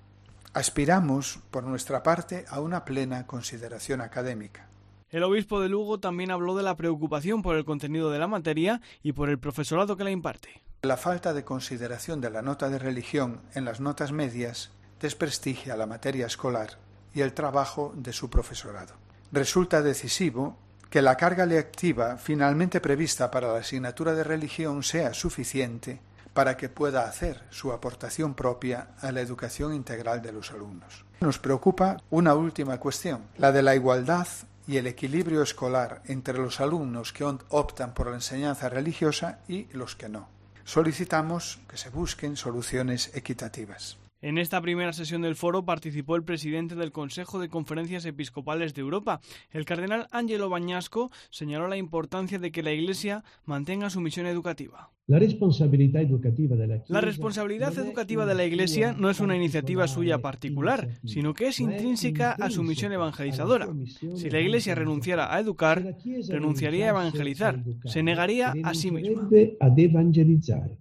Aspiramos, 0.53 1.39
por 1.51 1.63
nuestra 1.63 2.03
parte, 2.03 2.45
a 2.49 2.59
una 2.59 2.83
plena 2.83 3.27
consideración 3.27 4.01
académica. 4.01 4.67
El 5.09 5.23
obispo 5.23 5.61
de 5.61 5.69
Lugo 5.69 5.99
también 5.99 6.31
habló 6.31 6.55
de 6.55 6.63
la 6.63 6.75
preocupación 6.75 7.41
por 7.41 7.55
el 7.55 7.63
contenido 7.63 8.11
de 8.11 8.19
la 8.19 8.27
materia 8.27 8.81
y 9.03 9.13
por 9.13 9.29
el 9.29 9.39
profesorado 9.39 9.95
que 9.95 10.03
la 10.03 10.11
imparte. 10.11 10.61
La 10.81 10.97
falta 10.97 11.33
de 11.33 11.45
consideración 11.45 12.19
de 12.19 12.29
la 12.29 12.41
nota 12.41 12.69
de 12.69 12.77
religión 12.77 13.41
en 13.53 13.65
las 13.65 13.79
notas 13.79 14.11
medias 14.11 14.71
desprestigia 14.99 15.77
la 15.77 15.85
materia 15.85 16.25
escolar 16.25 16.77
y 17.13 17.21
el 17.21 17.33
trabajo 17.33 17.93
de 17.95 18.11
su 18.11 18.29
profesorado. 18.29 18.95
Resulta 19.31 19.81
decisivo 19.81 20.57
que 20.89 21.01
la 21.01 21.17
carga 21.17 21.45
lectiva 21.45 22.17
finalmente 22.17 22.81
prevista 22.81 23.31
para 23.31 23.51
la 23.51 23.59
asignatura 23.59 24.13
de 24.13 24.23
religión 24.23 24.83
sea 24.83 25.13
suficiente 25.13 26.01
para 26.37 26.55
que 26.55 26.69
pueda 26.69 27.07
hacer 27.07 27.41
su 27.49 27.71
aportación 27.71 28.35
propia 28.35 28.89
a 29.01 29.11
la 29.11 29.21
educación 29.21 29.73
integral 29.73 30.21
de 30.21 30.31
los 30.31 30.51
alumnos. 30.51 31.03
Nos 31.19 31.39
preocupa 31.39 31.97
una 32.11 32.35
última 32.35 32.79
cuestión, 32.79 33.23
la 33.39 33.51
de 33.51 33.63
la 33.63 33.73
igualdad 33.73 34.27
y 34.67 34.77
el 34.77 34.85
equilibrio 34.85 35.41
escolar 35.41 36.03
entre 36.05 36.37
los 36.37 36.61
alumnos 36.61 37.11
que 37.11 37.23
optan 37.23 37.95
por 37.95 38.09
la 38.09 38.17
enseñanza 38.17 38.69
religiosa 38.69 39.39
y 39.47 39.65
los 39.73 39.95
que 39.95 40.09
no. 40.09 40.29
Solicitamos 40.63 41.57
que 41.67 41.77
se 41.77 41.89
busquen 41.89 42.35
soluciones 42.35 43.09
equitativas. 43.15 43.97
En 44.21 44.37
esta 44.37 44.61
primera 44.61 44.93
sesión 44.93 45.23
del 45.23 45.35
foro 45.35 45.65
participó 45.65 46.15
el 46.15 46.23
presidente 46.23 46.75
del 46.75 46.91
Consejo 46.91 47.39
de 47.39 47.49
Conferencias 47.49 48.05
Episcopales 48.05 48.75
de 48.75 48.81
Europa. 48.81 49.21
El 49.49 49.65
cardenal 49.65 50.07
Angelo 50.11 50.49
Bañasco 50.49 51.09
señaló 51.31 51.67
la 51.67 51.77
importancia 51.77 52.37
de 52.37 52.51
que 52.51 52.61
la 52.61 52.73
Iglesia 52.73 53.23
mantenga 53.43 53.89
su 53.89 54.01
misión 54.01 54.27
educativa. 54.27 54.91
La 55.09 55.19
responsabilidad 55.19 56.01
educativa 56.01 56.57
de 56.57 56.67
la, 56.67 56.83
la 56.85 56.99
responsabilidad 56.99 57.77
educativa 57.77 58.25
de 58.25 58.35
la 58.35 58.43
Iglesia 58.43 58.91
no 58.91 59.09
es 59.09 59.21
una 59.21 59.37
iniciativa 59.37 59.87
suya 59.87 60.17
particular, 60.17 60.99
sino 61.05 61.33
que 61.33 61.47
es 61.47 61.61
intrínseca 61.61 62.33
a 62.33 62.49
su 62.49 62.61
misión 62.61 62.91
evangelizadora. 62.91 63.69
Si 64.15 64.29
la 64.29 64.41
Iglesia 64.41 64.75
renunciara 64.75 65.33
a 65.33 65.39
educar, 65.39 65.95
renunciaría 66.27 66.87
a 66.87 66.89
evangelizar, 66.89 67.63
se 67.85 68.03
negaría 68.03 68.53
a 68.63 68.73
sí 68.73 68.91
misma. 68.91 69.29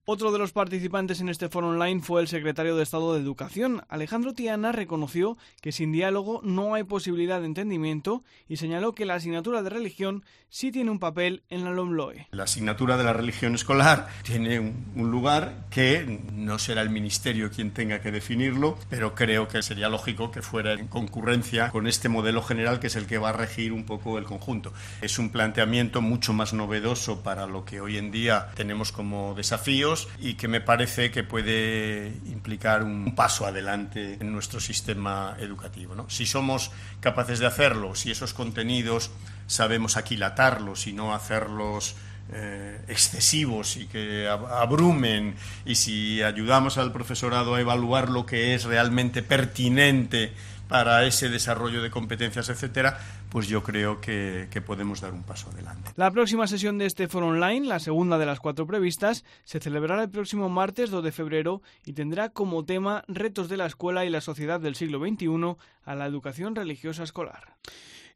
Otro 0.07 0.33
de 0.33 0.39
los 0.39 0.53
participantes 0.53 1.21
en 1.21 1.29
este 1.29 1.49
foro 1.49 1.69
online 1.69 2.01
fue 2.01 2.21
el 2.21 2.27
secretario 2.27 2.75
de 2.75 2.83
Estado 2.83 3.15
de 3.15 3.21
Educación. 3.21 3.83
Alejandro 3.89 4.35
Tiana 4.35 4.73
reconoció 4.73 5.39
que 5.63 5.71
sin 5.71 5.93
diálogo 5.93 6.41
no 6.43 6.75
hay 6.75 6.83
posibilidad 6.83 7.39
de 7.39 7.47
entendimiento 7.47 8.25
y 8.49 8.57
señaló 8.57 8.93
que 8.93 9.07
la 9.07 9.15
asignatura 9.15 9.63
de 9.63 9.71
religión 9.71 10.25
sí 10.49 10.73
tiene 10.73 10.91
un 10.91 10.99
papel 10.99 11.45
en 11.49 11.63
la 11.63 11.71
LOMLOE. 11.71 12.27
La 12.33 12.45
asignatura 12.45 12.97
de 12.97 13.05
la 13.05 13.13
religión 13.13 13.55
escolar 13.55 14.16
tiene 14.23 14.61
un, 14.61 15.11
lugar 15.11 15.67
que 15.71 16.21
no 16.33 16.59
será 16.59 16.83
el 16.83 16.91
Ministerio 16.91 17.51
quien 17.51 17.71
tenga 17.71 18.01
que 18.01 18.11
definirlo, 18.11 18.79
pero 18.91 19.15
creo 19.15 19.49
que 19.49 19.63
sería 19.63 19.89
lógico 19.89 20.31
que 20.31 20.43
fuera 20.43 20.73
en 20.73 20.89
concurrencia 20.89 21.71
con 21.71 21.87
este 21.87 22.09
modelo 22.09 22.43
general 22.43 22.81
que 22.81 22.89
es 22.89 22.97
el 22.97 23.07
que 23.07 23.19
va 23.19 23.31
a 23.31 23.33
regir 23.33 23.73
un 23.73 23.85
poco 23.85 24.19
el 24.19 24.25
conjunto. 24.25 24.73
Es 25.01 25.19
un 25.19 25.31
planteamiento 25.31 26.01
mucho 26.01 26.33
más 26.33 26.53
novedoso 26.53 27.23
para 27.23 27.47
lo 27.47 27.65
que 27.65 27.81
hoy 27.81 27.99
en 27.99 28.11
día 28.11 28.49
tenemos 28.55 28.93
como 28.93 29.35
desafíos 29.35 30.09
y 30.19 30.35
que 30.35 30.49
me 30.49 30.61
parece 30.61 31.11
que 31.11 31.25
puede 31.25 32.09
implicar 32.27 32.83
un 32.83 33.15
paso 33.15 33.47
adelante 33.47 34.19
en 34.21 34.33
nuestro 34.33 34.61
sistema 34.61 35.37
educativo. 35.39 35.95
¿no? 35.95 36.09
Si 36.11 36.27
somos 36.27 36.71
capaces 37.01 37.39
de 37.39 37.47
hacerlo, 37.47 37.95
si 37.95 38.11
esos 38.11 38.35
contenidos 38.35 39.11
sabemos 39.47 39.97
aquilatarlos 39.97 40.87
y 40.87 40.93
no 40.93 41.15
hacerlos 41.15 41.97
eh, 42.33 42.81
excesivos 42.89 43.77
y 43.77 43.87
que 43.87 44.29
abrumen 44.29 45.37
y 45.65 45.77
si 45.77 46.23
ayudamos 46.23 46.77
al 46.79 46.93
profesorado 46.93 47.55
a 47.55 47.61
evaluar 47.61 48.09
lo 48.09 48.27
que 48.27 48.55
es 48.55 48.65
realmente 48.65 49.23
pertinente 49.23 50.33
para 50.69 51.05
ese 51.05 51.29
desarrollo 51.29 51.83
de 51.83 51.91
competencias, 51.91 52.49
etcétera, 52.49 52.99
pues 53.31 53.47
yo 53.47 53.63
creo 53.63 54.01
que, 54.01 54.49
que, 54.51 54.61
podemos 54.61 55.01
dar 55.01 55.13
un 55.13 55.23
paso 55.23 55.49
adelante. 55.51 55.93
La 55.97 56.11
próxima 56.11 56.47
sesión 56.47 56.79
de 56.79 56.87
este 56.87 57.07
foro 57.07 57.29
online, 57.29 57.67
la 57.67 57.79
segunda 57.79 58.19
de 58.19 58.27
las 58.27 58.41
cuatro 58.41 58.67
previstas, 58.67 59.25
se 59.45 59.61
celebrará 59.61 60.03
el 60.03 60.11
próximo 60.11 60.49
martes 60.49 60.91
2 60.91 61.05
de 61.05 61.13
febrero 61.13 61.63
y 61.85 61.93
tendrá 61.93 62.31
como 62.31 62.65
tema 62.65 63.05
Retos 63.07 63.49
de 63.49 63.57
la 63.57 63.67
escuela 63.67 64.05
y 64.05 64.11
la 64.11 64.21
sociedad 64.21 64.61
del 64.61 64.75
siglo 64.75 64.99
XXI 64.99 65.57
a 65.85 65.95
la 65.95 66.07
educación 66.07 66.57
religiosa 66.57 67.05
escolar. 67.05 67.55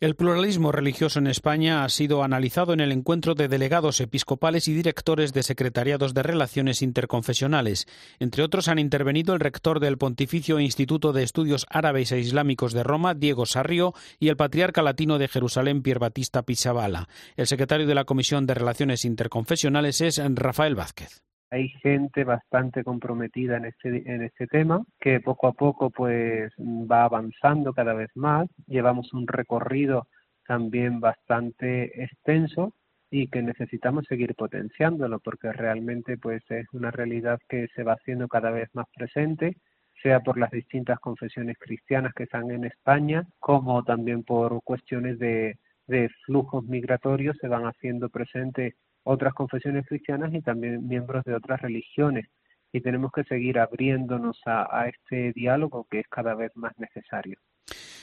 El 0.00 0.16
pluralismo 0.16 0.72
religioso 0.72 1.18
en 1.18 1.26
España 1.26 1.84
ha 1.84 1.88
sido 1.90 2.22
analizado 2.22 2.72
en 2.72 2.80
el 2.80 2.90
encuentro 2.90 3.34
de 3.34 3.48
delegados 3.48 4.00
episcopales 4.00 4.66
y 4.66 4.72
directores 4.72 5.34
de 5.34 5.42
secretariados 5.42 6.14
de 6.14 6.22
relaciones 6.22 6.80
interconfesionales. 6.80 7.86
Entre 8.18 8.42
otros 8.42 8.68
han 8.68 8.78
intervenido 8.78 9.34
el 9.34 9.40
rector 9.40 9.78
del 9.78 9.98
Pontificio 9.98 10.58
Instituto 10.58 11.12
de 11.12 11.22
Estudios 11.22 11.66
Árabes 11.68 12.12
e 12.12 12.18
Islámicos 12.18 12.72
de 12.72 12.82
Roma, 12.82 13.12
Diego 13.12 13.44
Sarrio, 13.44 13.92
y 14.18 14.28
el 14.28 14.38
patriarca 14.38 14.80
latino 14.80 15.18
de 15.18 15.28
Jerusalén, 15.28 15.82
Pierre 15.82 16.00
Batista 16.00 16.44
Pizzabala. 16.44 17.06
El 17.36 17.46
secretario 17.46 17.86
de 17.86 17.94
la 17.94 18.06
Comisión 18.06 18.46
de 18.46 18.54
Relaciones 18.54 19.04
Interconfesionales 19.04 20.00
es 20.00 20.18
Rafael 20.34 20.76
Vázquez 20.76 21.20
hay 21.50 21.68
gente 21.68 22.24
bastante 22.24 22.84
comprometida 22.84 23.56
en 23.56 23.66
este, 23.66 23.88
en 24.12 24.22
este 24.22 24.46
tema 24.46 24.84
que 25.00 25.20
poco 25.20 25.48
a 25.48 25.52
poco 25.52 25.90
pues 25.90 26.52
va 26.58 27.04
avanzando 27.04 27.72
cada 27.72 27.92
vez 27.92 28.10
más. 28.14 28.48
Llevamos 28.66 29.12
un 29.12 29.26
recorrido 29.26 30.06
también 30.46 31.00
bastante 31.00 32.02
extenso 32.04 32.72
y 33.10 33.26
que 33.28 33.42
necesitamos 33.42 34.04
seguir 34.08 34.34
potenciándolo 34.36 35.18
porque 35.18 35.52
realmente 35.52 36.16
pues 36.16 36.42
es 36.50 36.66
una 36.72 36.92
realidad 36.92 37.40
que 37.48 37.66
se 37.74 37.82
va 37.82 37.94
haciendo 37.94 38.28
cada 38.28 38.50
vez 38.50 38.68
más 38.72 38.86
presente 38.94 39.56
sea 40.02 40.20
por 40.20 40.38
las 40.38 40.50
distintas 40.50 40.98
confesiones 41.00 41.56
cristianas 41.58 42.14
que 42.14 42.22
están 42.22 42.50
en 42.52 42.64
España 42.64 43.26
como 43.40 43.82
también 43.82 44.22
por 44.22 44.62
cuestiones 44.62 45.18
de, 45.18 45.58
de 45.88 46.08
flujos 46.24 46.64
migratorios 46.64 47.36
se 47.40 47.48
van 47.48 47.64
haciendo 47.64 48.08
presentes 48.08 48.74
otras 49.04 49.34
confesiones 49.34 49.86
cristianas 49.86 50.32
y 50.34 50.40
también 50.40 50.86
miembros 50.86 51.24
de 51.24 51.34
otras 51.34 51.60
religiones. 51.62 52.26
Y 52.72 52.80
tenemos 52.80 53.10
que 53.12 53.24
seguir 53.24 53.58
abriéndonos 53.58 54.40
a, 54.46 54.88
este 54.88 55.32
diálogo 55.32 55.86
que 55.90 56.00
es 56.00 56.08
cada 56.08 56.34
vez 56.34 56.52
más 56.54 56.72
necesario. 56.78 57.38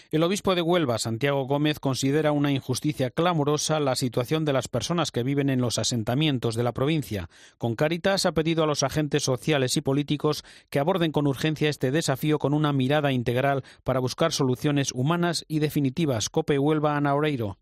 El 0.09 0.23
obispo 0.23 0.55
de 0.55 0.61
Huelva, 0.61 0.97
Santiago 0.99 1.45
Gómez, 1.45 1.79
considera 1.79 2.31
una 2.31 2.51
injusticia 2.51 3.09
clamorosa 3.09 3.81
la 3.81 3.95
situación 3.95 4.45
de 4.45 4.53
las 4.53 4.69
personas 4.69 5.11
que 5.11 5.23
viven 5.23 5.49
en 5.49 5.59
los 5.59 5.77
asentamientos 5.77 6.55
de 6.55 6.63
la 6.63 6.71
provincia. 6.71 7.29
Con 7.57 7.75
Caritas 7.75 8.25
ha 8.25 8.31
pedido 8.33 8.63
a 8.63 8.67
los 8.67 8.83
agentes 8.83 9.23
sociales 9.23 9.75
y 9.75 9.81
políticos 9.81 10.45
que 10.69 10.79
aborden 10.79 11.11
con 11.11 11.27
urgencia 11.27 11.69
este 11.69 11.91
desafío 11.91 12.39
con 12.39 12.53
una 12.53 12.71
mirada 12.71 13.11
integral 13.11 13.63
para 13.83 13.99
buscar 13.99 14.31
soluciones 14.31 14.93
humanas 14.93 15.43
y 15.49 15.59
definitivas. 15.59 16.29
Cope 16.29 16.57
Huelva, 16.57 16.95
Ana 16.95 17.13
Oreiro. 17.13 17.57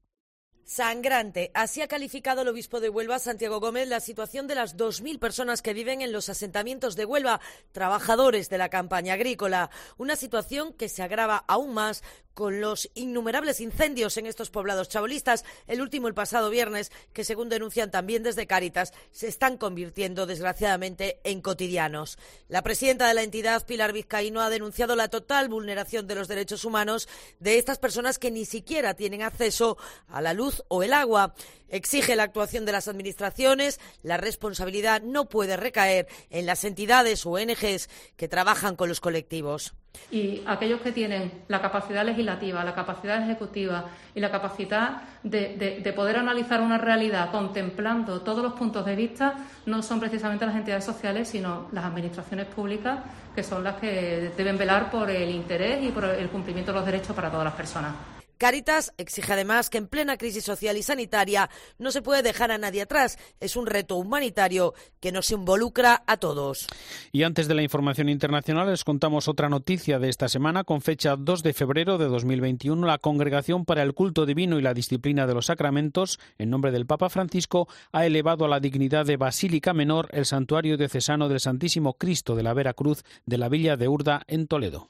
Sangrante. 0.66 1.52
Así 1.54 1.84
ha 1.84 1.88
calificado 1.88 2.42
el 2.42 2.48
obispo 2.48 2.80
de 2.80 2.90
Huelva, 2.90 3.20
Santiago 3.20 3.60
Gómez, 3.60 3.88
la 3.88 4.00
situación 4.00 4.48
de 4.48 4.56
las 4.56 4.76
2.000 4.76 5.20
personas 5.20 5.62
que 5.62 5.76
viven 5.76 6.02
en 6.02 6.12
los 6.12 6.28
asentamientos 6.28 6.96
de 6.96 7.06
Huelva, 7.06 7.40
trabajadores 7.72 8.50
de 8.50 8.58
la 8.58 8.70
campaña 8.70 9.14
agrícola. 9.14 9.70
Una 9.98 10.16
situación 10.16 10.74
que 10.74 10.90
se 10.90 11.04
agrava 11.04 11.46
aún 11.48 11.76
más 11.76 12.04
con 12.36 12.62
los 12.62 12.92
innumerables 12.94 13.62
incendios 13.62 14.18
en 14.18 14.28
estos 14.28 14.52
poblados 14.52 14.90
chabolistas, 14.90 15.46
el 15.66 15.82
último 15.82 16.08
el 16.08 16.14
pasado 16.14 16.52
viernes, 16.52 16.92
que 17.14 17.24
según 17.24 17.50
denuncian 17.50 17.90
también 17.90 18.22
desde 18.22 18.46
Cáritas, 18.46 18.94
se 19.12 19.28
están 19.28 19.58
convirtiendo 19.58 20.28
desgraciadamente 20.28 21.20
en 21.24 21.42
cotidianos. 21.42 22.20
La 22.50 22.62
presidenta 22.62 23.08
de 23.08 23.14
la 23.14 23.24
entidad, 23.24 23.66
Pilar 23.66 23.94
Vizcaíno, 23.94 24.42
ha 24.42 24.50
denunciado 24.50 24.96
la 24.96 25.08
total 25.08 25.48
vulneración 25.48 26.08
de 26.08 26.16
los 26.16 26.28
derechos 26.28 26.66
humanos 26.66 27.08
de 27.40 27.58
estas 27.58 27.80
personas 27.80 28.20
que 28.20 28.32
ni 28.32 28.46
siquiera 28.46 28.94
tienen 28.94 29.24
acceso 29.24 29.78
a 30.08 30.22
la 30.22 30.34
luz 30.34 30.62
o 30.68 30.84
el 30.84 30.92
agua. 30.92 31.36
Exige 31.70 32.18
la 32.18 32.24
actuación 32.24 32.66
de 32.66 32.74
las 32.74 32.90
administraciones, 32.90 33.80
la 34.04 34.18
responsabilidad 34.18 35.02
no 35.02 35.30
puede 35.30 35.56
recaer 35.56 36.08
en 36.30 36.46
las 36.46 36.66
entidades 36.66 37.26
o 37.26 37.32
ONGs 37.32 37.90
que 38.18 38.28
trabajan 38.28 38.76
con 38.76 38.90
los 38.90 39.00
colectivos. 39.00 39.74
Y 40.12 40.42
aquellos 40.46 40.82
que 40.82 40.92
tienen 40.92 41.32
la 41.48 41.62
capacidad 41.62 42.06
legislativa, 42.06 42.64
la 42.64 42.74
capacidad 42.74 43.22
ejecutiva 43.22 43.86
y 44.14 44.20
la 44.20 44.32
capacidad 44.32 45.02
de, 45.24 45.94
poder 45.96 46.18
analizar 46.18 46.62
una 46.62 46.78
realidad 46.78 47.32
contemplando 47.32 48.22
todos 48.22 48.44
los 48.44 48.54
puntos 48.54 48.86
de 48.86 48.96
vista 48.96 49.36
no 49.66 49.82
son 49.82 50.00
precisamente 50.00 50.46
las 50.46 50.56
entidades 50.56 50.86
sociales, 50.86 51.28
sino 51.28 51.68
las 51.72 51.86
administraciones 51.86 52.48
públicas, 52.48 53.00
que 53.34 53.44
son 53.44 53.64
las 53.64 53.76
que 53.76 54.32
deben 54.36 54.58
velar 54.58 54.90
por 54.90 55.10
el 55.10 55.30
interés 55.30 55.84
y 55.84 55.90
por 55.90 56.06
el 56.06 56.30
cumplimiento 56.30 56.72
de 56.72 56.78
los 56.78 56.86
derechos 56.86 57.16
para 57.16 57.30
todas 57.30 57.46
las 57.46 57.54
personas. 57.54 58.15
Caritas 58.38 58.94
exige 58.98 59.34
además 59.34 59.70
que 59.70 59.78
en 59.78 59.88
plena 59.88 60.18
crisis 60.18 60.44
social 60.44 60.78
y 60.78 60.84
sanitaria 60.84 61.50
no 61.78 61.92
se 61.92 62.02
puede 62.02 62.22
dejar 62.22 62.52
a 62.52 62.58
nadie 62.58 62.82
atrás. 62.82 63.18
Es 63.40 63.56
un 63.56 63.66
reto 63.66 63.96
humanitario 63.96 64.74
que 65.00 65.12
nos 65.12 65.32
involucra 65.32 66.04
a 66.08 66.18
todos. 66.18 66.68
Y 67.12 67.24
antes 67.24 67.48
de 67.48 67.56
la 67.56 67.64
información 67.64 68.10
internacional 68.10 68.70
les 68.70 68.84
contamos 68.84 69.28
otra 69.28 69.50
noticia 69.50 70.00
de 70.00 70.10
esta 70.10 70.28
semana. 70.28 70.64
Con 70.64 70.82
fecha 70.82 71.16
2 71.16 71.44
de 71.44 71.54
febrero 71.54 71.98
de 71.98 72.06
2021, 72.06 72.86
la 72.86 72.98
Congregación 72.98 73.66
para 73.66 73.84
el 73.84 73.94
Culto 73.94 74.26
Divino 74.26 74.60
y 74.60 74.62
la 74.62 74.74
Disciplina 74.74 75.28
de 75.28 75.34
los 75.34 75.48
Sacramentos, 75.48 76.20
en 76.38 76.50
nombre 76.50 76.72
del 76.72 76.86
Papa 76.86 77.10
Francisco, 77.10 77.68
ha 77.92 78.06
elevado 78.06 78.46
a 78.46 78.50
la 78.50 78.60
dignidad 78.60 79.06
de 79.06 79.18
Basílica 79.18 79.74
Menor 79.74 80.10
el 80.12 80.26
santuario 80.26 80.78
diocesano 80.78 81.30
del 81.30 81.40
Santísimo 81.40 81.94
Cristo 81.94 82.36
de 82.36 82.44
la 82.44 82.54
Vera 82.54 82.74
Cruz 82.74 83.04
de 83.26 83.38
la 83.38 83.50
Villa 83.50 83.78
de 83.78 83.88
Urda 83.88 84.24
en 84.28 84.48
Toledo. 84.48 84.90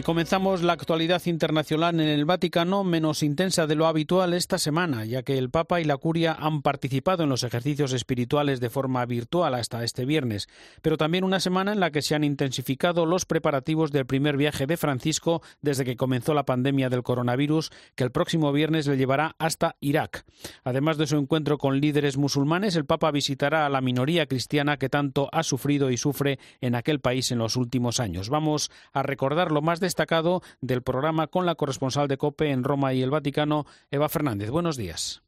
Y 0.00 0.02
comenzamos 0.02 0.62
la 0.62 0.72
actualidad 0.72 1.20
internacional 1.26 2.00
en 2.00 2.08
el 2.08 2.24
Vaticano 2.24 2.84
menos 2.84 3.22
intensa 3.22 3.66
de 3.66 3.74
lo 3.74 3.86
habitual 3.86 4.32
esta 4.32 4.56
semana, 4.56 5.04
ya 5.04 5.22
que 5.22 5.36
el 5.36 5.50
Papa 5.50 5.78
y 5.78 5.84
la 5.84 5.98
Curia 5.98 6.34
han 6.40 6.62
participado 6.62 7.22
en 7.22 7.28
los 7.28 7.42
ejercicios 7.42 7.92
espirituales 7.92 8.60
de 8.60 8.70
forma 8.70 9.04
virtual 9.04 9.54
hasta 9.54 9.84
este 9.84 10.06
viernes, 10.06 10.48
pero 10.80 10.96
también 10.96 11.22
una 11.22 11.38
semana 11.38 11.72
en 11.72 11.80
la 11.80 11.90
que 11.90 12.00
se 12.00 12.14
han 12.14 12.24
intensificado 12.24 13.04
los 13.04 13.26
preparativos 13.26 13.92
del 13.92 14.06
primer 14.06 14.38
viaje 14.38 14.66
de 14.66 14.78
Francisco 14.78 15.42
desde 15.60 15.84
que 15.84 15.98
comenzó 15.98 16.32
la 16.32 16.46
pandemia 16.46 16.88
del 16.88 17.02
coronavirus, 17.02 17.70
que 17.94 18.04
el 18.04 18.10
próximo 18.10 18.52
viernes 18.52 18.86
le 18.86 18.96
llevará 18.96 19.36
hasta 19.38 19.76
Irak. 19.80 20.24
Además 20.64 20.96
de 20.96 21.08
su 21.08 21.18
encuentro 21.18 21.58
con 21.58 21.78
líderes 21.78 22.16
musulmanes, 22.16 22.74
el 22.74 22.86
Papa 22.86 23.10
visitará 23.10 23.66
a 23.66 23.68
la 23.68 23.82
minoría 23.82 24.24
cristiana 24.24 24.78
que 24.78 24.88
tanto 24.88 25.28
ha 25.30 25.42
sufrido 25.42 25.90
y 25.90 25.98
sufre 25.98 26.38
en 26.62 26.74
aquel 26.74 27.00
país 27.00 27.30
en 27.32 27.38
los 27.38 27.56
últimos 27.56 28.00
años. 28.00 28.30
Vamos 28.30 28.70
a 28.94 29.02
recordar 29.02 29.52
lo 29.52 29.60
más 29.60 29.78
destacado 29.90 30.42
del 30.60 30.82
programa 30.82 31.26
con 31.26 31.46
la 31.46 31.56
corresponsal 31.56 32.06
de 32.06 32.16
COPE 32.16 32.50
en 32.50 32.64
Roma 32.64 32.94
y 32.94 33.02
el 33.02 33.10
Vaticano, 33.10 33.66
Eva 33.90 34.08
Fernández. 34.08 34.50
Buenos 34.50 34.76
días. 34.76 35.22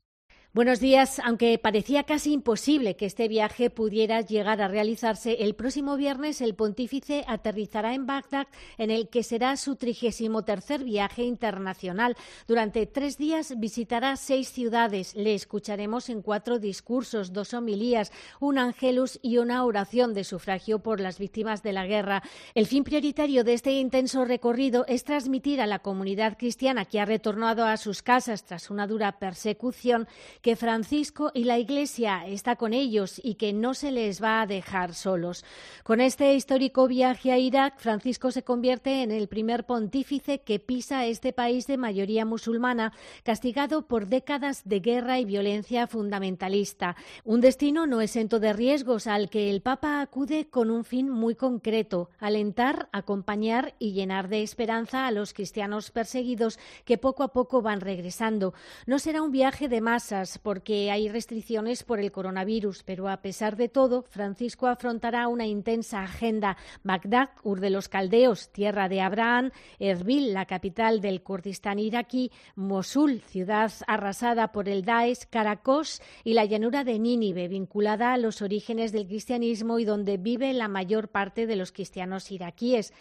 Buenos 0.54 0.80
días. 0.80 1.18
Aunque 1.24 1.56
parecía 1.56 2.02
casi 2.02 2.34
imposible 2.34 2.94
que 2.94 3.06
este 3.06 3.26
viaje 3.26 3.70
pudiera 3.70 4.20
llegar 4.20 4.60
a 4.60 4.68
realizarse, 4.68 5.38
el 5.40 5.54
próximo 5.54 5.96
viernes 5.96 6.42
el 6.42 6.54
pontífice 6.54 7.24
aterrizará 7.26 7.94
en 7.94 8.04
Bagdad, 8.04 8.48
en 8.76 8.90
el 8.90 9.08
que 9.08 9.22
será 9.22 9.56
su 9.56 9.76
trigésimo 9.76 10.42
tercer 10.42 10.84
viaje 10.84 11.22
internacional. 11.22 12.18
Durante 12.46 12.84
tres 12.84 13.16
días 13.16 13.54
visitará 13.58 14.14
seis 14.16 14.50
ciudades. 14.52 15.14
Le 15.14 15.32
escucharemos 15.32 16.10
en 16.10 16.20
cuatro 16.20 16.58
discursos, 16.58 17.32
dos 17.32 17.54
homilías, 17.54 18.12
un 18.38 18.58
ángelus 18.58 19.20
y 19.22 19.38
una 19.38 19.64
oración 19.64 20.12
de 20.12 20.22
sufragio 20.22 20.80
por 20.80 21.00
las 21.00 21.18
víctimas 21.18 21.62
de 21.62 21.72
la 21.72 21.86
guerra. 21.86 22.22
El 22.54 22.66
fin 22.66 22.84
prioritario 22.84 23.42
de 23.42 23.54
este 23.54 23.72
intenso 23.72 24.26
recorrido 24.26 24.84
es 24.86 25.04
transmitir 25.04 25.62
a 25.62 25.66
la 25.66 25.78
comunidad 25.78 26.36
cristiana 26.36 26.84
que 26.84 27.00
ha 27.00 27.06
retornado 27.06 27.64
a 27.64 27.78
sus 27.78 28.02
casas 28.02 28.44
tras 28.44 28.68
una 28.68 28.86
dura 28.86 29.18
persecución 29.18 30.06
que 30.42 30.56
Francisco 30.56 31.30
y 31.34 31.44
la 31.44 31.58
Iglesia 31.58 32.26
está 32.26 32.56
con 32.56 32.74
ellos 32.74 33.20
y 33.22 33.36
que 33.36 33.52
no 33.52 33.74
se 33.74 33.92
les 33.92 34.22
va 34.22 34.42
a 34.42 34.46
dejar 34.46 34.92
solos. 34.92 35.44
Con 35.84 36.00
este 36.00 36.34
histórico 36.34 36.88
viaje 36.88 37.30
a 37.30 37.38
Irak, 37.38 37.78
Francisco 37.78 38.32
se 38.32 38.42
convierte 38.42 39.02
en 39.02 39.12
el 39.12 39.28
primer 39.28 39.64
pontífice 39.64 40.40
que 40.40 40.58
pisa 40.58 41.06
este 41.06 41.32
país 41.32 41.66
de 41.68 41.76
mayoría 41.76 42.24
musulmana, 42.24 42.92
castigado 43.22 43.86
por 43.86 44.08
décadas 44.08 44.62
de 44.64 44.80
guerra 44.80 45.20
y 45.20 45.24
violencia 45.24 45.86
fundamentalista. 45.86 46.96
Un 47.24 47.40
destino 47.40 47.86
no 47.86 48.00
exento 48.00 48.40
de 48.40 48.52
riesgos 48.52 49.06
al 49.06 49.30
que 49.30 49.48
el 49.48 49.62
Papa 49.62 50.00
acude 50.00 50.48
con 50.50 50.70
un 50.70 50.84
fin 50.84 51.08
muy 51.08 51.36
concreto, 51.36 52.10
alentar, 52.18 52.88
acompañar 52.90 53.74
y 53.78 53.92
llenar 53.92 54.28
de 54.28 54.42
esperanza 54.42 55.06
a 55.06 55.12
los 55.12 55.34
cristianos 55.34 55.92
perseguidos 55.92 56.58
que 56.84 56.98
poco 56.98 57.22
a 57.22 57.32
poco 57.32 57.62
van 57.62 57.80
regresando. 57.80 58.54
No 58.86 58.98
será 58.98 59.22
un 59.22 59.30
viaje 59.30 59.68
de 59.68 59.80
masas 59.80 60.31
porque 60.38 60.90
hay 60.90 61.08
restricciones 61.08 61.82
por 61.82 62.00
el 62.00 62.12
coronavirus, 62.12 62.82
pero 62.82 63.08
a 63.08 63.22
pesar 63.22 63.56
de 63.56 63.68
todo, 63.68 64.02
Francisco 64.02 64.66
afrontará 64.66 65.28
una 65.28 65.46
intensa 65.46 66.02
agenda. 66.02 66.56
Bagdad, 66.82 67.30
Ur 67.42 67.60
de 67.60 67.70
los 67.70 67.88
Caldeos, 67.88 68.50
tierra 68.50 68.88
de 68.88 69.00
Abraham, 69.00 69.50
Erbil, 69.78 70.32
la 70.32 70.46
capital 70.46 71.00
del 71.00 71.22
Kurdistán 71.22 71.78
iraquí, 71.78 72.30
Mosul, 72.56 73.20
ciudad 73.20 73.72
arrasada 73.86 74.52
por 74.52 74.68
el 74.68 74.84
Daesh, 74.84 75.26
Caracos 75.30 76.02
y 76.24 76.34
la 76.34 76.44
llanura 76.44 76.84
de 76.84 76.98
Nínive, 76.98 77.48
vinculada 77.48 78.12
a 78.12 78.18
los 78.18 78.42
orígenes 78.42 78.92
del 78.92 79.06
cristianismo 79.06 79.78
y 79.78 79.84
donde 79.84 80.16
vive 80.16 80.52
la 80.52 80.68
mayor 80.68 81.08
parte 81.08 81.46
de 81.46 81.56
los 81.56 81.72
cristianos 81.72 82.30
iraquíes. 82.30 82.92